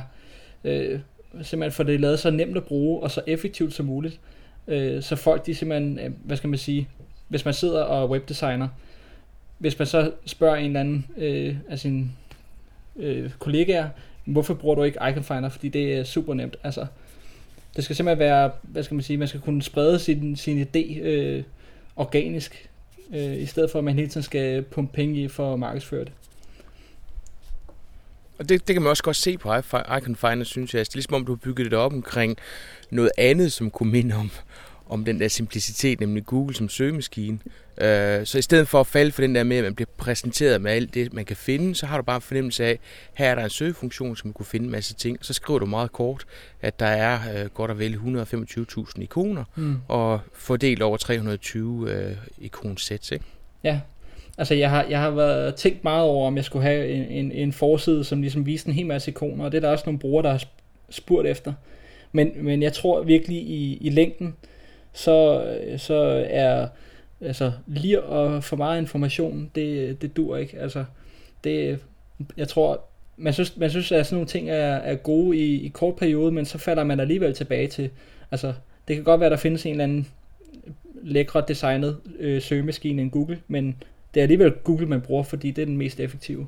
[0.64, 1.00] øh,
[1.42, 4.20] simpelthen for det lavet så nemt at bruge, og så effektivt som muligt,
[4.68, 6.88] øh, så folk de simpelthen, øh, hvad skal man sige,
[7.28, 8.68] hvis man sidder og webdesigner,
[9.58, 12.10] hvis man så spørger en eller anden øh, af sine
[12.96, 13.90] øh, kollegaer,
[14.26, 15.50] hvorfor bruger du ikke Icon Finder?
[15.50, 16.56] Fordi det er super nemt.
[16.64, 16.86] Altså,
[17.76, 21.00] det skal simpelthen være, hvad skal man sige, man skal kunne sprede sin, sin idé
[21.02, 21.44] øh,
[21.96, 22.70] organisk
[23.14, 26.06] øh, i stedet for at man hele tiden skal pumpe penge i for at markedsføre
[26.06, 26.12] det.
[28.40, 29.54] Og det, det kan man også godt se på
[29.98, 30.80] Icon Finder, synes jeg.
[30.80, 32.38] Altså, det er ligesom om, du har bygget det op omkring
[32.90, 34.32] noget andet, som kunne minde om,
[34.90, 37.40] om den der simplicitet, nemlig Google som søgemaskine.
[37.82, 40.62] Øh, så i stedet for at falde for den der med, at man bliver præsenteret
[40.62, 42.80] med alt det, man kan finde, så har du bare en fornemmelse af,
[43.14, 45.18] her er der en søgefunktion, som kunne finde en masse ting.
[45.22, 46.26] Så skriver du meget kort,
[46.62, 49.78] at der er øh, godt og vel 125.000 ikoner, mm.
[49.88, 53.12] og fordelt over 320 øh, ikonsæt.
[53.12, 53.26] Ikke?
[53.64, 53.80] Ja,
[54.40, 57.32] altså jeg har, jeg har været tænkt meget over, om jeg skulle have en, en,
[57.32, 60.00] en forside, som ligesom viste en hel masse ikoner, og det er der også nogle
[60.00, 60.44] brugere, der har
[60.90, 61.54] spurgt efter.
[62.12, 64.36] Men, men jeg tror virkelig i, i længden,
[64.94, 65.46] så,
[65.78, 66.68] så er
[67.22, 70.60] altså lir og for meget information, det, det dur ikke.
[70.60, 70.86] Altså,
[71.44, 71.80] det,
[72.38, 72.82] jeg tror,
[73.18, 76.32] man synes, man synes at sådan nogle ting er, er gode i, i kort periode,
[76.32, 77.90] men så falder man alligevel tilbage til,
[78.32, 78.54] altså,
[78.88, 80.08] det kan godt være, at der findes en eller anden
[81.04, 83.76] lækre designet øh, søgemaskine end Google, men
[84.14, 86.48] det er alligevel Google, man bruger, fordi det er den mest effektive.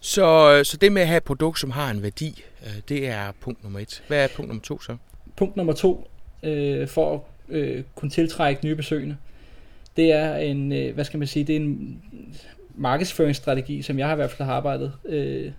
[0.00, 3.32] Så, så det med at have et produkt, som har en værdi, øh, det er
[3.40, 4.02] punkt nummer et.
[4.08, 4.96] Hvad er punkt nummer to så?
[5.36, 6.08] Punkt nummer to,
[6.42, 7.20] øh, for at
[7.56, 9.16] øh, kunne tiltrække nye besøgende,
[9.96, 12.02] det er en, øh, hvad skal man sige, det er en
[12.74, 15.52] markedsføringsstrategi, som jeg har i hvert fald har arbejdet øh,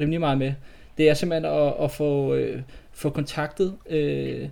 [0.00, 0.52] rimelig meget med.
[0.98, 2.62] Det er simpelthen at, at få, øh,
[2.92, 4.48] få kontaktet øh,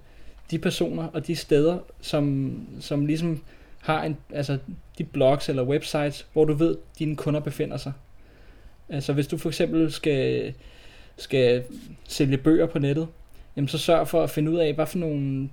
[0.51, 3.43] de personer og de steder, som, som ligesom
[3.81, 4.59] har en, altså
[4.99, 7.93] de blogs eller websites, hvor du ved, at dine kunder befinder sig.
[8.89, 10.55] Altså hvis du for eksempel skal,
[11.17, 11.63] skal
[12.09, 13.09] sælge bøger på nettet,
[13.57, 15.49] jamen så sørg for at finde ud af, hvad for nogle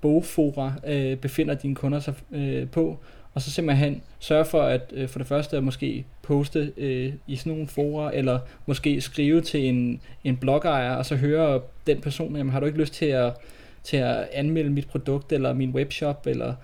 [0.00, 2.98] bogfora øh, befinder dine kunder sig øh, på,
[3.34, 7.36] og så simpelthen sørge for at øh, for det første at måske poste øh, i
[7.36, 12.36] sådan nogle fora, eller måske skrive til en, en blogejer, og så høre den person,
[12.36, 13.32] jamen har du ikke lyst til at,
[13.82, 16.54] til at anmelde mit produkt, eller min webshop, eller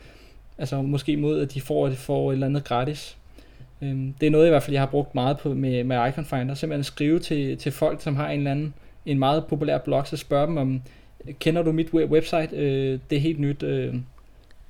[0.58, 3.16] altså måske mod at de får, de får et eller andet gratis.
[3.82, 6.24] Øhm, det er noget i hvert fald, jeg har brugt meget på med, med Icon
[6.24, 8.74] Finder, simpelthen skrive til, til folk, som har en eller anden
[9.06, 10.82] en meget populær blog, så spørge dem om,
[11.38, 12.56] kender du mit website?
[12.56, 13.62] Øh, det er helt nyt.
[13.62, 13.94] Øh,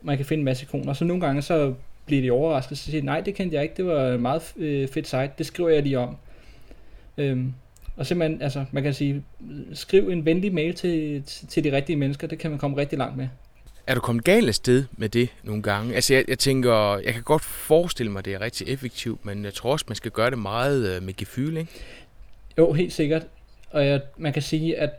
[0.03, 0.93] man kan finde en masse ikoner.
[0.93, 1.75] Så nogle gange så
[2.07, 4.89] bliver de overrasket, så siger nej, det kendte jeg ikke, det var et meget øh,
[4.89, 6.17] fedt site, det skriver jeg lige om.
[7.19, 7.53] Øhm,
[7.97, 9.23] og simpelthen, altså, man kan sige,
[9.73, 13.17] skriv en venlig mail til, til de rigtige mennesker, det kan man komme rigtig langt
[13.17, 13.29] med.
[13.87, 15.95] Er du kommet galt af sted med det nogle gange?
[15.95, 19.45] Altså jeg, jeg tænker, jeg kan godt forestille mig, at det er rigtig effektivt, men
[19.45, 21.73] jeg tror også, man skal gøre det meget øh, med gefyl, ikke?
[22.59, 23.23] Jo, helt sikkert.
[23.71, 24.91] Og jeg, man kan sige, at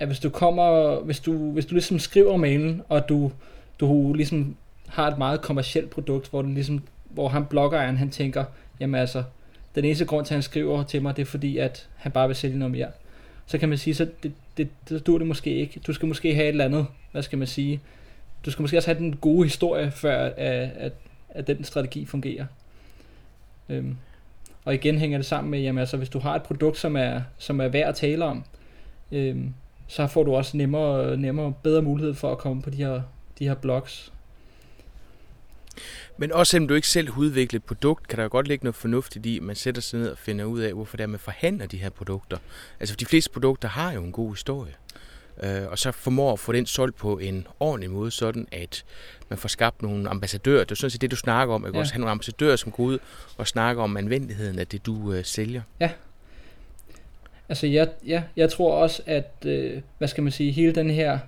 [0.00, 3.32] at hvis du kommer, hvis du, hvis du ligesom skriver mailen, og du,
[3.80, 4.56] du ligesom
[4.88, 8.44] har et meget kommercielt produkt, hvor, den ligesom, hvor han bloggeren, han tænker,
[8.80, 9.22] jamen altså,
[9.74, 12.26] den eneste grund til, at han skriver til mig, det er fordi, at han bare
[12.26, 12.88] vil sælge noget mere.
[13.46, 15.80] Så kan man sige, så det, det, det dur det måske ikke.
[15.86, 17.80] Du skal måske have et eller andet, hvad skal man sige,
[18.44, 20.92] du skal måske også have den gode historie, før at, at,
[21.28, 22.46] at den strategi fungerer.
[23.68, 23.96] Øhm.
[24.64, 27.20] Og igen hænger det sammen med, jamen altså, hvis du har et produkt, som er,
[27.38, 28.44] som er værd at tale om,
[29.12, 29.54] øhm,
[29.86, 33.02] så får du også nemmere, nemmere bedre mulighed for at komme på de her,
[33.38, 34.12] de her blogs.
[36.16, 38.64] Men også selvom du ikke selv har udviklet et produkt, kan der jo godt ligge
[38.64, 41.08] noget fornuftigt i, at man sætter sig ned og finder ud af, hvorfor det er,
[41.08, 42.38] man forhandler de her produkter.
[42.80, 44.72] Altså de fleste produkter har jo en god historie.
[45.42, 48.84] Øh, og så formår at få den solgt på en ordentlig måde, sådan at
[49.28, 50.64] man får skabt nogle ambassadører.
[50.64, 51.66] Det er sådan set det, du snakker om.
[51.66, 51.76] Ikke?
[51.76, 51.80] Ja.
[51.80, 52.98] Også have nogle ambassadører, som går ud
[53.36, 55.62] og snakker om anvendeligheden af det, du øh, sælger.
[55.80, 55.90] Ja,
[57.50, 61.18] Altså jeg, ja, jeg tror også, at, øh, hvad skal man sige, hele den her,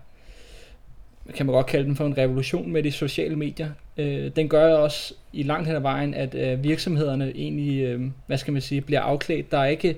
[1.35, 4.75] kan man godt kalde den for en revolution med de sociale medier, øh, den gør
[4.75, 8.81] også i langt hen ad vejen, at øh, virksomhederne egentlig, øh, hvad skal man sige,
[8.81, 9.53] bliver afklædt.
[9.53, 9.97] Der er ikke,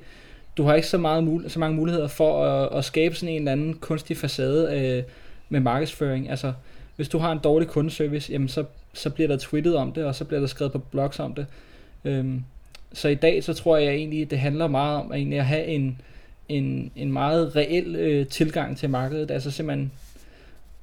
[0.57, 3.39] du har ikke så, meget mul- så mange muligheder for at, at skabe sådan en
[3.39, 5.03] eller anden kunstig facade øh,
[5.49, 6.31] med markedsføring.
[6.31, 6.53] Altså,
[6.97, 10.15] hvis du har en dårlig kundeservice, jamen så, så bliver der twittet om det, og
[10.15, 11.47] så bliver der skrevet på blogs om det.
[12.05, 12.45] Øhm,
[12.93, 15.65] så i dag, så tror jeg egentlig, det handler meget om at, egentlig at have
[15.65, 16.01] en,
[16.49, 19.31] en, en meget reel øh, tilgang til markedet.
[19.31, 19.93] Altså simpelthen,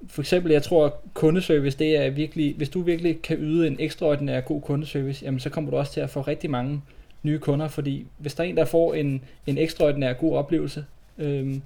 [0.07, 4.41] for eksempel, jeg tror, kundeservice, det er virkelig, hvis du virkelig kan yde en ekstraordinær
[4.41, 6.81] god kundeservice, jamen så kommer du også til at få rigtig mange
[7.23, 10.85] nye kunder, fordi hvis der er en, der får en, en ekstraordinær god oplevelse,
[11.17, 11.61] øhm,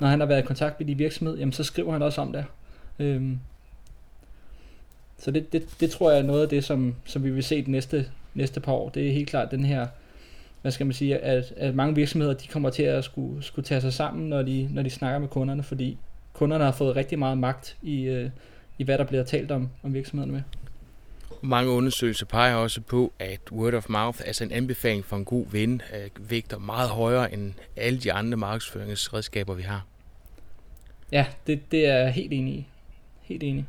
[0.00, 2.32] når han har været i kontakt med de virksomhed, jamen så skriver han også om
[2.32, 2.44] det.
[2.98, 3.38] Øhm,
[5.18, 7.64] så det, det, det tror jeg er noget af det, som, som vi vil se
[7.64, 8.88] de næste, næste par år.
[8.88, 9.86] Det er helt klart den her
[10.64, 13.80] hvad skal man sige, at, at mange virksomheder, de kommer til at skulle, skulle tage
[13.80, 15.98] sig sammen, når de, når de snakker med kunderne, fordi
[16.32, 18.30] kunderne har fået rigtig meget magt i, øh,
[18.78, 20.42] i hvad der bliver talt om, om virksomhederne med.
[21.46, 25.46] Mange undersøgelser peger også på, at word of mouth, altså en anbefaling for en god
[25.50, 25.82] ven,
[26.18, 29.86] vægter meget højere end alle de andre markedsføringsredskaber, vi har.
[31.12, 32.66] Ja, det, det er jeg helt enig i.
[33.22, 33.66] Helt enig.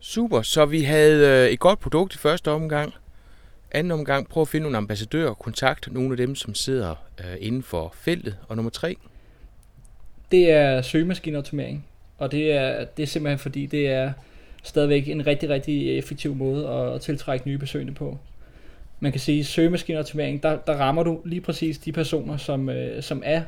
[0.00, 2.94] Super, så vi havde øh, et godt produkt i første omgang.
[3.70, 7.36] Anden omgang, prøv at finde nogle ambassadører og kontakte nogle af dem, som sidder øh,
[7.40, 8.36] inden for feltet.
[8.48, 8.96] Og nummer tre?
[10.30, 11.86] Det er søgemaskineautomering,
[12.18, 14.12] og det er, det er simpelthen fordi, det er
[14.62, 18.18] stadigvæk en rigtig, rigtig effektiv måde at tiltrække nye besøgende på.
[19.00, 23.02] Man kan sige, at søgemaskineoptimering, der, der rammer du lige præcis de personer, som, øh,
[23.02, 23.42] som er,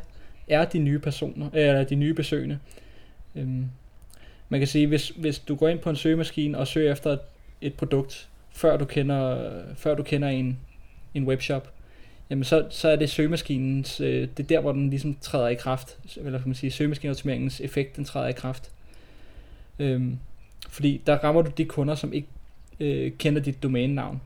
[0.48, 2.58] er de nye personer, øh, eller de nye besøgende.
[3.36, 3.64] Øhm,
[4.48, 7.20] man kan sige, hvis, hvis du går ind på en søgemaskine og søger efter et,
[7.60, 10.58] et produkt, før du kender, før du kender en,
[11.14, 11.72] en webshop,
[12.30, 15.54] jamen så, så er det søgemaskinens, øh, det er der, hvor den ligesom træder i
[15.54, 18.70] kraft, eller kan man sige, søgemaskineoptimeringens effekt, den træder i kraft.
[19.78, 20.18] Øhm,
[20.70, 22.28] fordi der rammer du de kunder, som ikke
[22.80, 24.20] øh, kender dit domænenavn.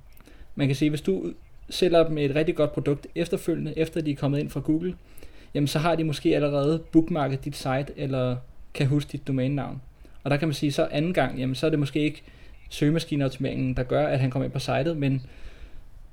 [0.54, 1.32] Man kan sige, hvis du
[1.70, 4.94] sælger dem et rigtig godt produkt efterfølgende, efter de er kommet ind fra Google,
[5.54, 8.36] jamen så har de måske allerede bookmarket dit site, eller
[8.74, 9.80] kan huske dit domænenavn.
[10.24, 12.22] Og der kan man sige, så anden gang, jamen så er det måske ikke
[12.70, 15.22] søgemaskineoptimeringen, der gør, at han kommer ind på sitet, men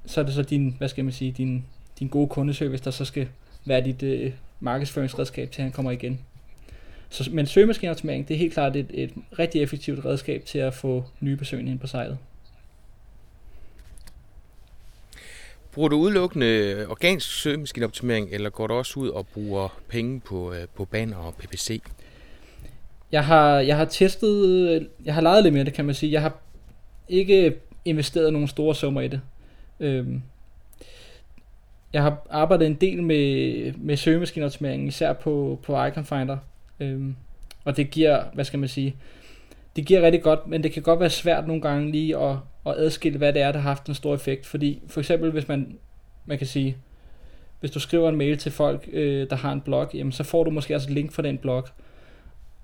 [0.06, 1.66] så er det så din, hvad skal man sige, din,
[2.00, 3.28] din gode kundeservice, der så skal
[3.66, 6.20] være dit øh, markedsføringsredskab, til han kommer igen.
[7.12, 11.06] Så, men søgemaskineautomering, det er helt klart et, et rigtig effektivt redskab til at få
[11.20, 12.18] nye besøgende ind på sitet.
[15.72, 20.68] Bruger du udelukkende organisk søgemaskineoptimering, eller går du også ud og bruger penge på, øh,
[20.76, 21.82] på banner og PPC?
[23.12, 26.12] Jeg har, jeg har testet, jeg har leget lidt med det, kan man sige.
[26.12, 26.38] Jeg har
[27.10, 29.22] ikke investeret nogle store summer i det.
[29.80, 30.22] Øhm,
[31.94, 36.38] jeg har arbejdet en del med, med søgemaskineoptimering, især på, på Icon Finder.
[36.82, 37.16] Øhm,
[37.66, 38.96] og det giver, hvad skal man sige,
[39.76, 42.74] det giver rigtig godt, men det kan godt være svært nogle gange lige at, at
[42.78, 44.46] adskille, hvad det er, der har haft en stor effekt.
[44.46, 45.78] Fordi for eksempel, hvis man,
[46.26, 46.78] man kan sige,
[47.60, 50.44] hvis du skriver en mail til folk, øh, der har en blog, jamen så får
[50.44, 51.68] du måske også et link fra den blog,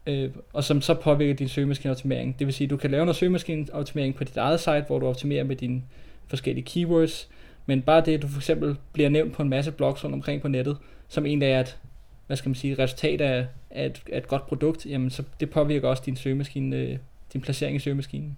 [0.07, 2.39] øh, og som så påvirker din søgemaskineoptimering.
[2.39, 5.07] Det vil sige, at du kan lave noget søgemaskineoptimering på dit eget site, hvor du
[5.07, 5.83] optimerer med dine
[6.27, 7.29] forskellige keywords,
[7.65, 10.41] men bare det, at du for eksempel bliver nævnt på en masse blogs rundt omkring
[10.41, 10.77] på nettet,
[11.07, 11.77] som egentlig er et,
[12.27, 15.49] hvad skal man sige, resultat af, af, et, af et godt produkt, jamen så det
[15.49, 16.97] påvirker også din søgemaskine, øh,
[17.33, 18.37] din placering i søgemaskinen.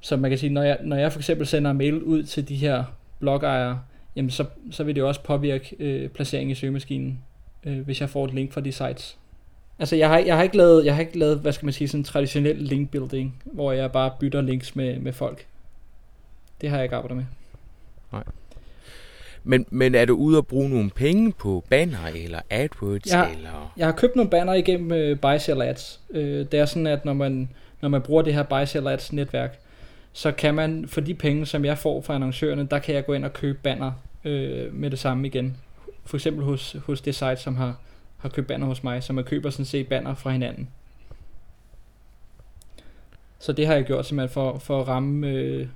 [0.00, 2.48] Så man kan sige, når jeg, når jeg for eksempel sender en mail ud til
[2.48, 2.84] de her
[3.18, 3.80] blogejere,
[4.16, 7.20] jamen så, så vil det også påvirke øh, placeringen i søgemaskinen,
[7.64, 9.18] øh, hvis jeg får et link fra de sites.
[9.78, 11.88] Altså jeg har, jeg har ikke lavet, jeg har ikke lavet, hvad skal man sige,
[11.88, 15.46] sådan traditionel link building, hvor jeg bare bytter links med, med folk.
[16.60, 17.24] Det har jeg ikke arbejdet med.
[18.12, 18.22] Nej.
[19.44, 23.12] Men, men er du ude at bruge nogle penge på banner eller AdWords?
[23.12, 23.72] Jeg, eller?
[23.76, 26.00] jeg har købt nogle banner igennem uh, Buy Sell Ads.
[26.08, 27.48] Uh, det er sådan, at når man,
[27.80, 29.58] når man bruger det her Buy Sell Ads netværk,
[30.12, 33.12] så kan man for de penge, som jeg får fra annoncørerne, der kan jeg gå
[33.12, 33.92] ind og købe banner
[34.24, 35.56] uh, med det samme igen.
[36.04, 37.76] For eksempel hos, hos det site, som har,
[38.18, 40.68] har købt banner hos mig, så man køber sådan set banner fra hinanden.
[43.38, 45.66] Så det har jeg gjort simpelthen for, for at ramme øh,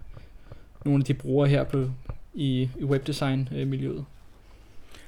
[0.84, 1.90] nogle af de brugere her på,
[2.34, 4.04] i, i webdesign-miljøet.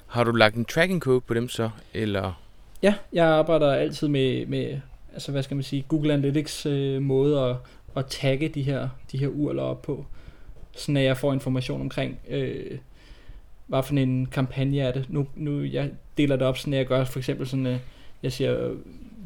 [0.07, 2.43] Har du lagt en tracking code på dem så, eller?
[2.83, 4.81] Ja, jeg arbejder altid med, med
[5.13, 7.57] altså hvad skal man sige, Google Analytics øh, måde at,
[7.97, 10.07] at tagge de her, de her urler op på,
[10.77, 12.79] sådan at jeg får information omkring, øh,
[13.67, 15.07] hvad for en kampagne er det.
[15.09, 17.79] Nu, nu jeg deler det op, sådan at jeg gør for eksempel sådan, øh,
[18.23, 18.75] jeg siger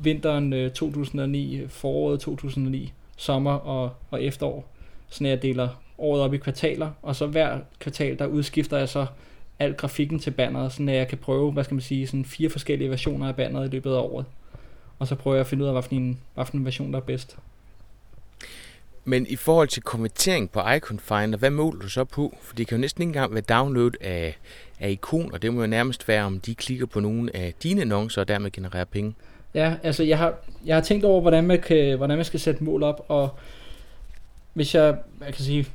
[0.03, 4.69] vinteren øh, 2009, foråret 2009, sommer og, og efterår,
[5.09, 5.69] sådan at jeg deler
[6.01, 9.07] året op i kvartaler, og så hver kvartal, der udskifter jeg så
[9.59, 12.91] al grafikken til banneret, så jeg kan prøve, hvad skal man sige, sådan fire forskellige
[12.91, 14.25] versioner af banneret i løbet af året.
[14.99, 17.37] Og så prøver jeg at finde ud af, hvilken en, hvilken version, der er bedst.
[19.05, 22.37] Men i forhold til konvertering på Icon Finder, hvad måler du så på?
[22.43, 24.37] For det kan jo næsten ikke engang være download af,
[24.81, 25.39] af ikoner.
[25.39, 28.51] Det må jo nærmest være, om de klikker på nogle af dine annoncer og dermed
[28.51, 29.15] genererer penge.
[29.55, 30.35] Ja, altså jeg har,
[30.65, 33.29] jeg har tænkt over, hvordan man, kan, hvordan man skal sætte mål op, og
[34.53, 35.67] hvis jeg, jeg kan sige,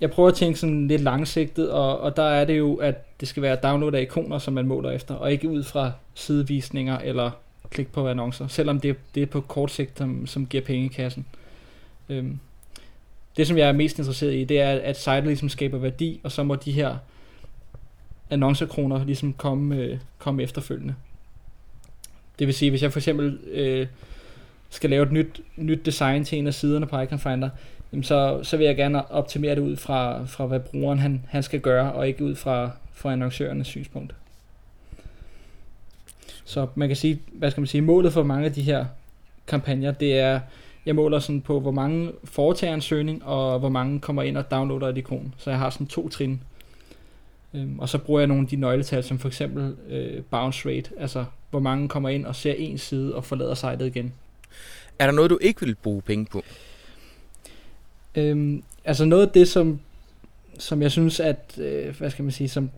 [0.00, 3.28] jeg prøver at tænke sådan lidt langsigtet, og, og der er det jo, at det
[3.28, 7.30] skal være download af ikoner, som man måler efter, og ikke ud fra sidevisninger eller
[7.70, 10.88] klik på annoncer, selvom det, det er på kort sigt, som, som giver penge i
[10.88, 11.26] kassen.
[12.08, 12.38] Øhm,
[13.36, 16.32] det, som jeg er mest interesseret i, det er, at sitet ligesom skaber værdi, og
[16.32, 16.96] så må de her
[18.30, 20.94] annoncekroner ligesom komme, øh, komme efterfølgende.
[22.38, 23.86] Det vil sige, hvis jeg for eksempel øh,
[24.70, 27.50] skal lave et nyt, nyt design til en af siderne på Icon Finder,
[27.92, 31.42] jamen så, så vil jeg gerne optimere det ud fra, fra hvad brugeren han, han
[31.42, 34.14] skal gøre, og ikke ud fra, fra annoncørernes synspunkt.
[36.44, 38.84] Så man kan sige, hvad skal man sige, målet for mange af de her
[39.46, 40.40] kampagner, det er,
[40.86, 44.50] jeg måler sådan på, hvor mange foretager en søgning, og hvor mange kommer ind og
[44.50, 45.34] downloader et ikon.
[45.38, 46.42] Så jeg har sådan to trin.
[47.54, 50.90] Øhm, og så bruger jeg nogle af de nøgletal, som for eksempel øh, bounce rate,
[50.98, 54.12] altså hvor mange kommer ind og ser en side og forlader sitet igen.
[54.98, 56.42] Er der noget, du ikke vil bruge penge på?
[58.14, 59.80] Øhm, altså noget af det, som,
[60.58, 62.70] som jeg synes, at, øh, hvad skal man sige, som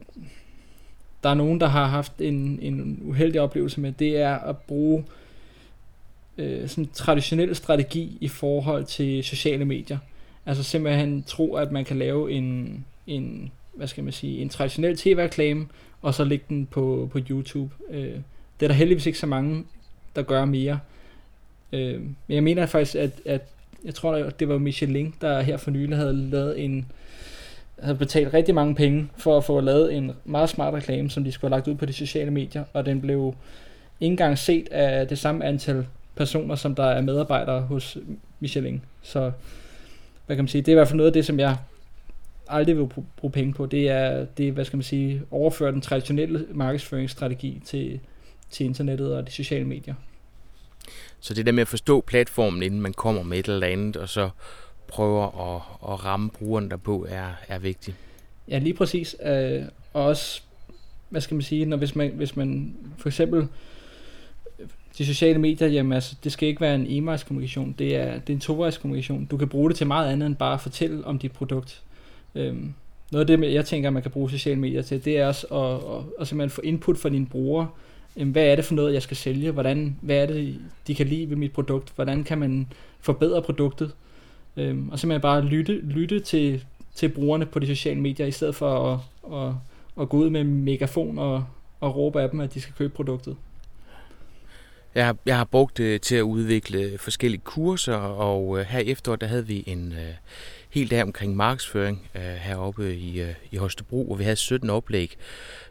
[1.22, 5.04] der er nogen, der har haft en, en uheldig oplevelse med, det er at bruge
[6.38, 9.98] øh, sådan traditionel strategi i forhold til sociale medier.
[10.46, 14.96] Altså simpelthen tro, at man kan lave en, en hvad skal man sige, en traditionel
[14.96, 15.66] tv-reklame,
[16.02, 17.74] og så lægge den på, på YouTube.
[17.90, 18.14] Øh,
[18.60, 19.64] det er der heldigvis ikke så mange,
[20.16, 20.78] der gør mere.
[21.72, 23.42] Øh, men jeg mener faktisk, at, at
[23.84, 26.86] jeg tror, det var Michelin, der her for nylig havde lavet en,
[27.78, 31.32] havde betalt rigtig mange penge for at få lavet en meget smart reklame, som de
[31.32, 33.34] skulle have lagt ud på de sociale medier, og den blev
[34.00, 37.98] ikke engang set af det samme antal personer, som der er medarbejdere hos
[38.40, 38.82] Michelin.
[39.02, 39.32] Så
[40.26, 41.56] hvad kan man sige, det er i hvert fald noget af det, som jeg
[42.48, 43.66] aldrig vil bruge penge på.
[43.66, 48.00] Det er, det er hvad skal man sige, overføre den traditionelle markedsføringsstrategi til,
[48.50, 49.94] til internettet og de sociale medier.
[51.20, 54.08] Så det der med at forstå platformen, inden man kommer med et eller andet, og
[54.08, 54.30] så
[54.88, 57.96] prøver at, at ramme brugeren derpå, er, er vigtigt.
[58.48, 59.16] Ja, lige præcis.
[59.26, 60.42] Øh, og også,
[61.08, 63.48] hvad skal man sige, når hvis man, hvis man for eksempel
[64.98, 68.28] de sociale medier, jamen altså, det skal ikke være en e kommunikation, det er, det
[68.28, 69.24] er en tovejs kommunikation.
[69.24, 71.82] Du kan bruge det til meget andet end bare at fortælle om dit produkt.
[72.34, 72.74] Øhm,
[73.12, 75.96] noget af det, jeg tænker, man kan bruge sociale medier til, det er også at,
[75.96, 77.68] at, at simpelthen få input fra dine brugere.
[78.16, 79.50] Jamen, hvad er det for noget, jeg skal sælge?
[79.50, 81.92] Hvordan, hvad er det, de kan lide ved mit produkt?
[81.94, 82.66] Hvordan kan man
[83.00, 83.92] forbedre produktet?
[84.56, 88.54] Øhm, og simpelthen bare lytte, lytte til, til brugerne på de sociale medier, i stedet
[88.54, 88.98] for at,
[89.32, 89.54] at,
[90.00, 91.44] at gå ud med megafon og,
[91.80, 93.36] og råbe af dem, at de skal købe produktet.
[94.94, 99.20] Jeg har, jeg har brugt det til at udvikle forskellige kurser, og øh, her efteråret
[99.20, 100.14] der havde vi en øh,
[100.72, 105.16] hel dag omkring markedsføring øh, heroppe i, øh, i Holstebro, hvor vi havde 17 oplæg,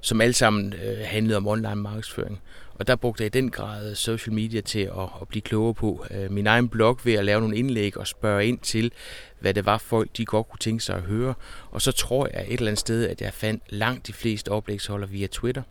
[0.02, 2.42] som alle sammen øh, handlede om online markedsføring.
[2.76, 6.06] Og der brugte jeg i den grad social media til at, at blive klogere på
[6.12, 8.92] øh, min egen blog ved at lave nogle indlæg og spørge ind til,
[9.40, 11.34] hvad det var folk, de godt kunne tænke sig at høre.
[11.72, 15.08] Og så tror jeg et eller andet sted, at jeg fandt langt de fleste oplægsholder
[15.08, 15.62] via Twitter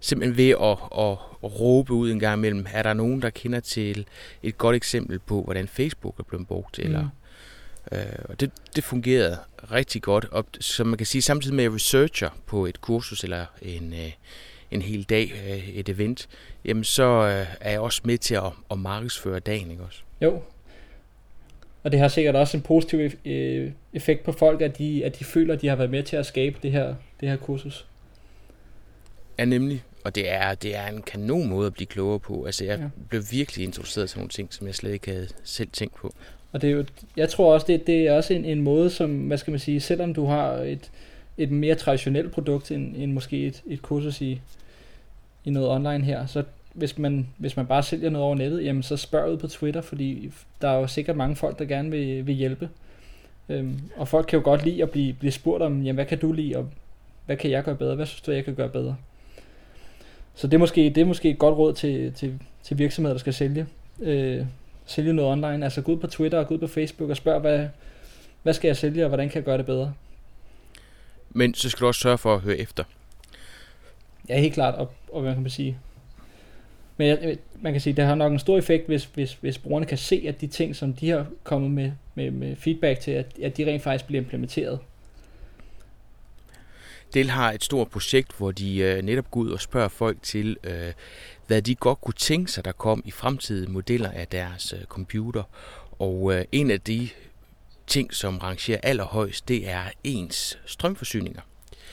[0.00, 3.60] simpelthen ved at, at, at råbe ud en gang imellem, er der nogen, der kender
[3.60, 4.06] til
[4.42, 6.84] et godt eksempel på, hvordan Facebook er blevet brugt, mm.
[6.84, 7.08] eller
[7.92, 9.38] Øh, og det, det fungerede
[9.72, 10.24] rigtig godt.
[10.24, 14.12] Og som man kan sige, samtidig med at researcher på et kursus eller en, øh,
[14.70, 16.28] en hel dag, øh, et event,
[16.64, 20.00] jamen så øh, er jeg også med til at, at markedsføre dagen, ikke også?
[20.20, 20.42] Jo.
[21.82, 25.24] Og det har sikkert også en positiv øh, effekt på folk, at de, at de
[25.24, 27.86] føler, at de har været med til at skabe det her, det her kursus.
[29.38, 29.84] Ja, nemlig.
[30.04, 32.44] Og det er, det er en kanon måde at blive klogere på.
[32.44, 32.88] Altså, jeg ja.
[33.08, 36.14] blev virkelig introduceret til nogle ting, som jeg slet ikke havde selv tænkt på.
[36.52, 36.84] Og det er jo,
[37.16, 39.80] jeg tror også, det, det er også en, en måde, som, hvad skal man sige,
[39.80, 40.90] selvom du har et,
[41.38, 44.40] et mere traditionelt produkt, end, end måske et, et kursus i,
[45.44, 48.82] i noget online her, så hvis man, hvis man bare sælger noget over nettet, jamen
[48.82, 52.26] så spørg ud på Twitter, fordi der er jo sikkert mange folk, der gerne vil,
[52.26, 52.68] vil hjælpe.
[53.48, 56.18] Øhm, og folk kan jo godt lide at blive, blive spurgt om, jamen hvad kan
[56.18, 56.68] du lide, og
[57.26, 58.96] hvad kan jeg gøre bedre, hvad synes du, jeg kan gøre bedre.
[60.34, 63.20] Så det er måske, det er måske et godt råd til, til, til virksomheder, der
[63.20, 63.66] skal sælge.
[64.00, 64.46] Øh,
[64.86, 65.64] sælge noget online.
[65.64, 67.68] Altså gå ud på Twitter og gå ud på Facebook og spørg, hvad,
[68.42, 69.94] hvad skal jeg sælge, og hvordan kan jeg gøre det bedre?
[71.30, 72.84] Men så skal du også sørge for at høre efter.
[74.28, 75.78] Ja, helt klart, og, og hvad kan man sige?
[76.96, 79.86] Men jeg, man kan sige, det har nok en stor effekt, hvis, hvis, hvis brugerne
[79.86, 83.38] kan se, at de ting, som de har kommet med, med, med feedback til, at,
[83.42, 84.78] at de rent faktisk bliver implementeret.
[87.14, 90.56] Del har et stort projekt, hvor de øh, netop går ud og spørger folk til,
[90.64, 90.92] øh,
[91.52, 95.42] hvad de godt kunne tænke sig, der kom i fremtidige modeller af deres øh, computer.
[95.98, 97.08] Og øh, en af de
[97.86, 101.40] ting, som rangerer allerhøjst, det er ens strømforsyninger.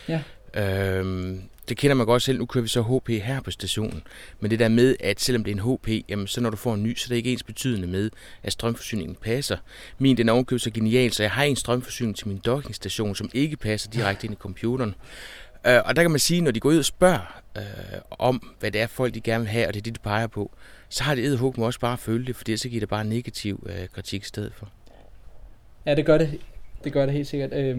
[0.07, 0.21] Ja.
[0.53, 2.39] Øhm, det kender man godt selv.
[2.39, 4.01] Nu kører vi så HP her på stationen.
[4.39, 6.73] Men det der med, at selvom det er en HP, jamen, så når du får
[6.73, 8.09] en ny, så er det ikke ens betydende med,
[8.43, 9.57] at strømforsyningen passer.
[9.97, 13.57] Min den er så genial, så jeg har en strømforsyning til min dockingstation, som ikke
[13.57, 14.95] passer direkte ind i computeren.
[15.67, 17.63] Øh, og der kan man sige, når de går ud og spørger øh,
[18.09, 20.27] om, hvad det er folk de gerne vil have, og det er det, de peger
[20.27, 20.51] på,
[20.89, 23.05] så har det edderhug med også bare at følge det, for så giver det bare
[23.05, 24.69] negativ øh, kritik i stedet for.
[25.85, 26.39] Ja, det gør det.
[26.83, 27.53] Det gør det helt sikkert.
[27.53, 27.77] Øh,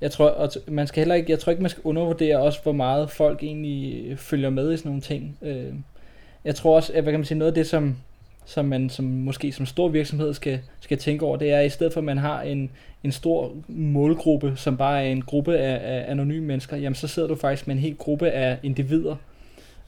[0.00, 2.72] jeg tror, at man skal heller ikke, jeg tror ikke, man skal undervurdere også, hvor
[2.72, 5.38] meget folk egentlig følger med i sådan nogle ting.
[5.42, 5.74] Øh,
[6.44, 7.96] jeg tror også, at hvad kan man sige, noget af det, som,
[8.50, 11.68] som man som måske som stor virksomhed skal, skal tænke over, det er, at i
[11.68, 12.70] stedet for at man har en,
[13.04, 17.28] en stor målgruppe, som bare er en gruppe af, af anonyme mennesker, jamen så sidder
[17.28, 19.16] du faktisk med en hel gruppe af individer.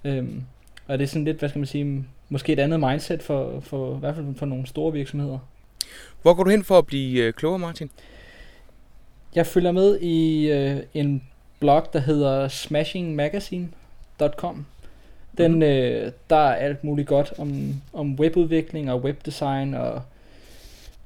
[0.05, 0.43] Øhm,
[0.87, 3.97] og det er sådan lidt, hvad skal man sige, måske et andet mindset for, for
[3.97, 5.39] i hvert fald for nogle store virksomheder.
[6.23, 7.91] Hvor går du hen for at blive øh, klogere, Martin?
[9.35, 11.23] Jeg følger med i øh, en
[11.61, 14.67] blog, der hedder smashingmagazine.com,
[15.39, 15.63] den, mm.
[15.63, 20.03] øh, der er alt muligt godt om, om webudvikling og webdesign og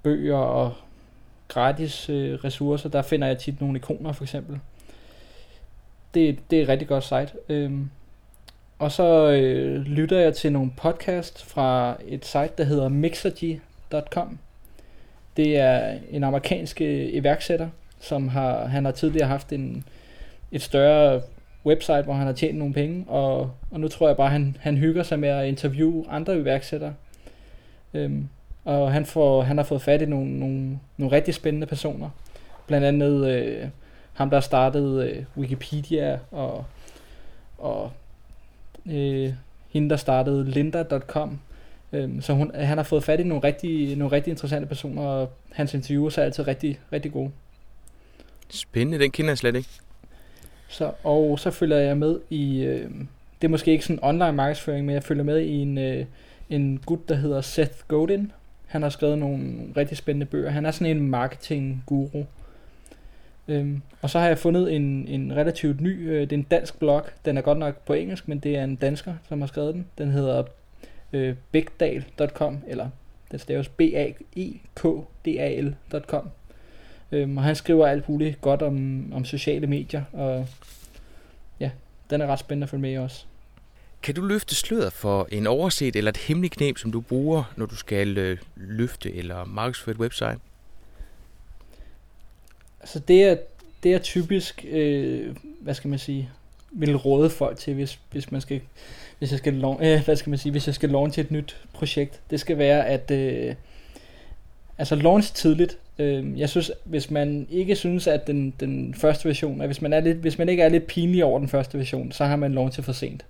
[0.02, 0.72] bøger og
[1.48, 2.88] gratis øh, ressourcer.
[2.88, 4.58] Der finder jeg tit nogle ikoner for eksempel.
[6.14, 7.28] Det, det er et rigtig godt site.
[7.48, 7.90] Øhm,
[8.78, 14.38] og så øh, lytter jeg til nogle podcast fra et site, der hedder mixergy.com.
[15.36, 17.68] Det er en amerikansk øh, iværksætter,
[18.00, 19.84] som har, han har tidligere haft en,
[20.52, 21.22] et større
[21.66, 24.76] website, hvor han har tjent nogle penge, og, og nu tror jeg bare, han, han
[24.76, 26.94] hygger sig med at interviewe andre iværksættere.
[27.94, 28.28] Øhm,
[28.64, 32.10] og han, får, han har fået fat i nogle, nogle, nogle rigtig spændende personer.
[32.66, 33.68] Blandt andet øh,
[34.12, 36.64] ham, der startede øh, Wikipedia, og,
[37.58, 37.90] og
[38.90, 39.32] øh,
[39.68, 41.40] hende, der startede Linda.com.
[41.92, 45.32] Øhm, så hun, han har fået fat i nogle rigtig, nogle rigtig interessante personer, og
[45.52, 47.30] hans interviewer er altid rigtig, rigtig gode.
[48.48, 49.68] Spændende, den kender jeg slet ikke.
[50.76, 52.90] Så, og så følger jeg med i, øh,
[53.40, 56.04] det er måske ikke sådan online markedsføring, men jeg følger med i en, øh,
[56.50, 58.32] en gut, der hedder Seth Godin.
[58.66, 60.50] Han har skrevet nogle rigtig spændende bøger.
[60.50, 62.24] Han er sådan en marketing guru.
[63.48, 66.78] Øhm, og så har jeg fundet en, en relativt ny, øh, det er en dansk
[66.78, 67.02] blog.
[67.24, 69.86] Den er godt nok på engelsk, men det er en dansker, som har skrevet den.
[69.98, 70.42] Den hedder
[71.12, 72.88] øh, bigdal.com, eller
[73.30, 74.82] den staves b a e k
[75.24, 76.30] d a l.com.
[77.12, 80.46] Øhm, og han skriver alt muligt godt om, om sociale medier, og
[81.60, 81.70] ja,
[82.10, 83.24] den er ret spændende at følge med i også.
[84.02, 87.66] Kan du løfte sløret for en overset eller et hemmeligt knep, som du bruger, når
[87.66, 90.38] du skal øh, løfte eller markedsføre et website?
[92.80, 93.36] Altså det er,
[93.82, 96.30] det er typisk, øh, hvad skal man sige,
[96.70, 98.60] vil råde folk til, hvis, hvis man skal,
[99.18, 102.20] hvis jeg skal, øh, hvad skal man sige, hvis jeg skal launche et nyt projekt.
[102.30, 103.54] Det skal være, at øh,
[104.78, 105.78] altså launch tidligt.
[105.98, 109.92] Øh, jeg synes, hvis man ikke synes, at den, den første version, at hvis man,
[109.92, 112.52] er lidt, hvis man ikke er lidt pinlig over den første version, så har man
[112.52, 113.24] launchet for sent.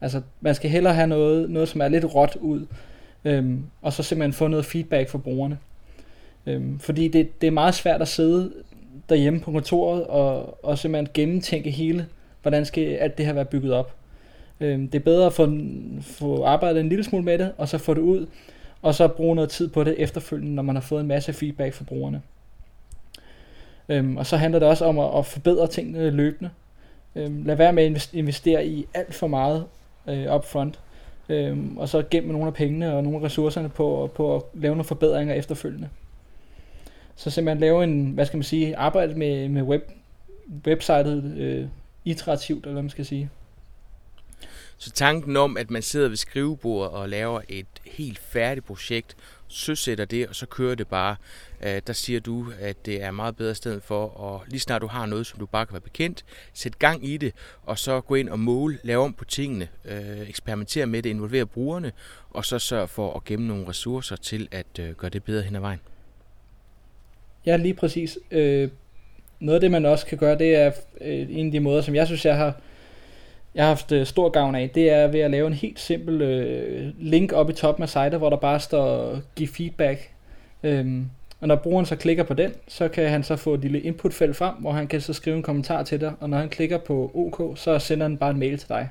[0.00, 2.66] Altså, man skal hellere have noget, noget som er lidt råt ud,
[3.24, 5.58] øhm, og så simpelthen få noget feedback fra brugerne.
[6.46, 8.52] Øhm, fordi det, det er meget svært at sidde
[9.08, 12.06] derhjemme på kontoret og, og simpelthen gennemtænke hele,
[12.42, 13.94] hvordan skal alt det her være bygget op.
[14.60, 15.58] Øhm, det er bedre at få,
[16.00, 18.26] få arbejdet en lille smule med det, og så få det ud,
[18.82, 21.74] og så bruge noget tid på det efterfølgende, når man har fået en masse feedback
[21.74, 22.22] fra brugerne.
[23.88, 26.50] Øhm, og så handler det også om at, at forbedre tingene løbende.
[27.16, 29.64] Øhm, lad være med at investere i alt for meget
[30.08, 30.80] øh, upfront,
[31.28, 34.74] øhm, og så gemme nogle af pengene og nogle af ressourcerne på, på at lave
[34.74, 35.88] nogle forbedringer efterfølgende.
[37.16, 39.90] Så simpelthen lave en, hvad skal man sige, arbejde med, med web,
[40.66, 41.66] websitet øh,
[42.04, 43.30] iterativt, eller hvad man skal sige.
[44.82, 49.16] Så tanken om, at man sidder ved skrivebordet og laver et helt færdigt projekt,
[49.48, 51.16] søsætter det, og så kører det bare.
[51.62, 54.86] Øh, der siger du, at det er meget bedre sted for, og lige snart du
[54.86, 58.14] har noget, som du bare kan være bekendt, sæt gang i det, og så gå
[58.14, 61.92] ind og måle, lave om på tingene, øh, eksperimentere med det, involvere brugerne,
[62.30, 65.56] og så sørge for at gemme nogle ressourcer til at øh, gøre det bedre hen
[65.56, 65.80] ad vejen.
[67.46, 68.18] Ja, lige præcis.
[68.30, 68.70] Øh,
[69.40, 71.94] noget af det, man også kan gøre, det er øh, en af de måder, som
[71.94, 72.60] jeg synes, jeg har
[73.54, 76.22] jeg har haft øh, stor gavn af, det er ved at lave en helt simpel
[76.22, 80.10] øh, link op i toppen af sitet, hvor der bare står give feedback.
[80.62, 81.06] Øhm,
[81.40, 84.36] og når brugeren så klikker på den, så kan han så få et lille inputfelt
[84.36, 87.10] frem, hvor han kan så skrive en kommentar til dig, og når han klikker på
[87.14, 88.88] OK, så sender han bare en mail til dig.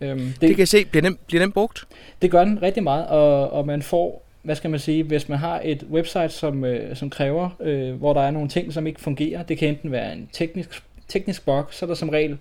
[0.00, 1.84] Øhm, det, det kan jeg se, bliver den, bliver den brugt?
[2.22, 5.38] Det gør den rigtig meget, og, og man får, hvad skal man sige, hvis man
[5.38, 9.00] har et website, som, øh, som kræver, øh, hvor der er nogle ting, som ikke
[9.00, 12.38] fungerer, det kan enten være en teknisk, teknisk bug, så er der som regel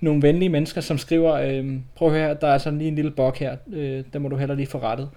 [0.00, 3.10] nogle venlige mennesker, som skriver, øh, prøv at høre, der er sådan lige en lille
[3.10, 5.08] bog her, øh, der må du heller lige få rettet.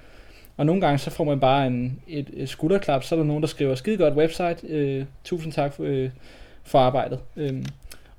[0.57, 3.41] Og nogle gange så får man bare en, et, et skulderklap, så er der nogen,
[3.41, 6.09] der skriver, skide godt website, øh, tusind tak for, øh,
[6.63, 7.19] for arbejdet.
[7.37, 7.65] Øh,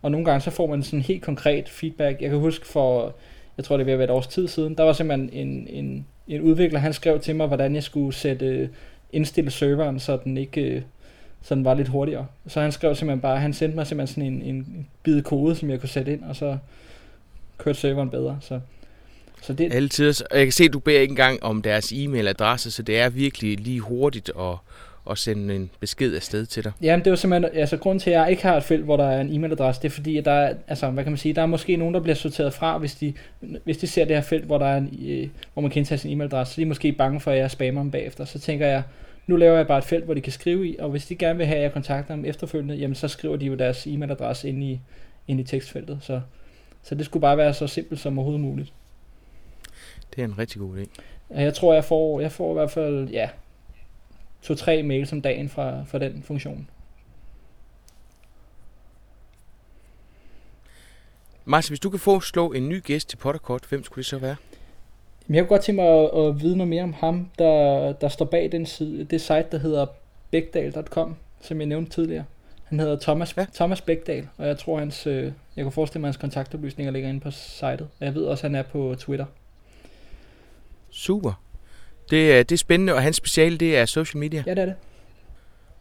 [0.03, 2.23] og nogle gange så får man sådan helt konkret feedback.
[2.23, 3.15] Jeg kan huske for,
[3.57, 6.41] jeg tror det vil være et års tid siden, der var simpelthen en, en, en
[6.41, 8.69] udvikler, han skrev til mig, hvordan jeg skulle sætte, øh,
[9.13, 10.83] indstille serveren, så den ikke øh,
[11.43, 12.26] så den var lidt hurtigere.
[12.47, 15.70] Så han skrev simpelthen bare, han sendte mig simpelthen sådan en, en bid kode, som
[15.70, 16.57] jeg kunne sætte ind, og så
[17.59, 18.38] kørte serveren bedre.
[18.40, 18.61] Så,
[19.43, 19.74] så det...
[19.74, 20.22] Altid.
[20.30, 23.09] Og jeg kan se, at du beder ikke engang om deres e-mailadresse, så det er
[23.09, 24.55] virkelig lige hurtigt at,
[25.11, 26.72] at sende en besked afsted til dig.
[26.82, 29.05] Jamen det var simpelthen, altså grund til, at jeg ikke har et felt, hvor der
[29.05, 31.43] er en e-mailadresse, det er fordi, at der er, altså hvad kan man sige, der
[31.43, 33.14] er måske nogen, der bliver sorteret fra, hvis de,
[33.64, 35.99] hvis de ser det her felt, hvor, der er en, øh, hvor man kan indtage
[35.99, 38.24] sin e-mailadresse, så de er måske bange for, at jeg spammer dem bagefter.
[38.24, 38.82] Så tænker jeg,
[39.27, 41.37] nu laver jeg bare et felt, hvor de kan skrive i, og hvis de gerne
[41.37, 44.62] vil have, at jeg kontakter dem efterfølgende, jamen så skriver de jo deres e-mailadresse ind
[44.62, 44.81] i,
[45.29, 45.99] ind i tekstfeltet.
[46.03, 46.20] Så,
[46.83, 48.73] så det skulle bare være så simpelt som overhovedet muligt.
[50.14, 51.03] Det er en rigtig god idé.
[51.31, 53.29] Jeg tror, jeg får, jeg får i hvert fald, ja,
[54.43, 56.68] to-tre mails om dagen fra, fra den funktion.
[61.45, 64.18] Martin, hvis du kan få slå en ny gæst til Potterkort, hvem skulle det så
[64.18, 64.37] være?
[65.29, 68.25] Jeg kunne godt tænke mig at, at vide noget mere om ham, der, der står
[68.25, 69.87] bag den side, det site, der hedder
[70.31, 72.25] begdal.com, som jeg nævnte tidligere.
[72.64, 73.47] Han hedder Thomas, ja.
[73.55, 77.09] Thomas Begdal, og jeg tror hans, øh, jeg kan forestille mig, at hans kontaktoplysninger ligger
[77.09, 77.81] inde på sitet.
[77.81, 79.27] Og jeg ved også, at han er på Twitter.
[80.91, 81.43] Super.
[82.11, 84.43] Det, er, det er spændende, og hans speciale, det er social media.
[84.47, 84.75] Ja, det er det.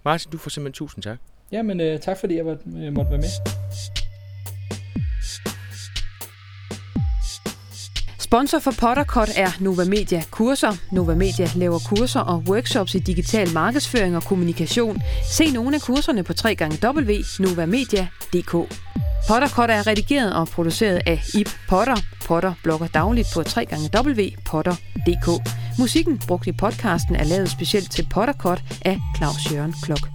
[0.06, 1.18] Martin, du får simpelthen tusind tak.
[1.52, 4.01] Jamen, øh, tak fordi jeg var, øh, måtte være med.
[8.32, 10.72] Sponsor for Pottercut er Nova Media Kurser.
[10.92, 15.02] Nova Media laver kurser og workshops i digital markedsføring og kommunikation.
[15.32, 18.52] Se nogle af kurserne på www.novamedia.dk.
[19.28, 21.96] Pottercut er redigeret og produceret af Ip Potter.
[22.26, 23.44] Potter blogger dagligt på
[23.96, 25.50] www.potter.dk.
[25.80, 30.10] Musikken brugt i podcasten er lavet specielt til Pottercut af Claus Jørgen Klok.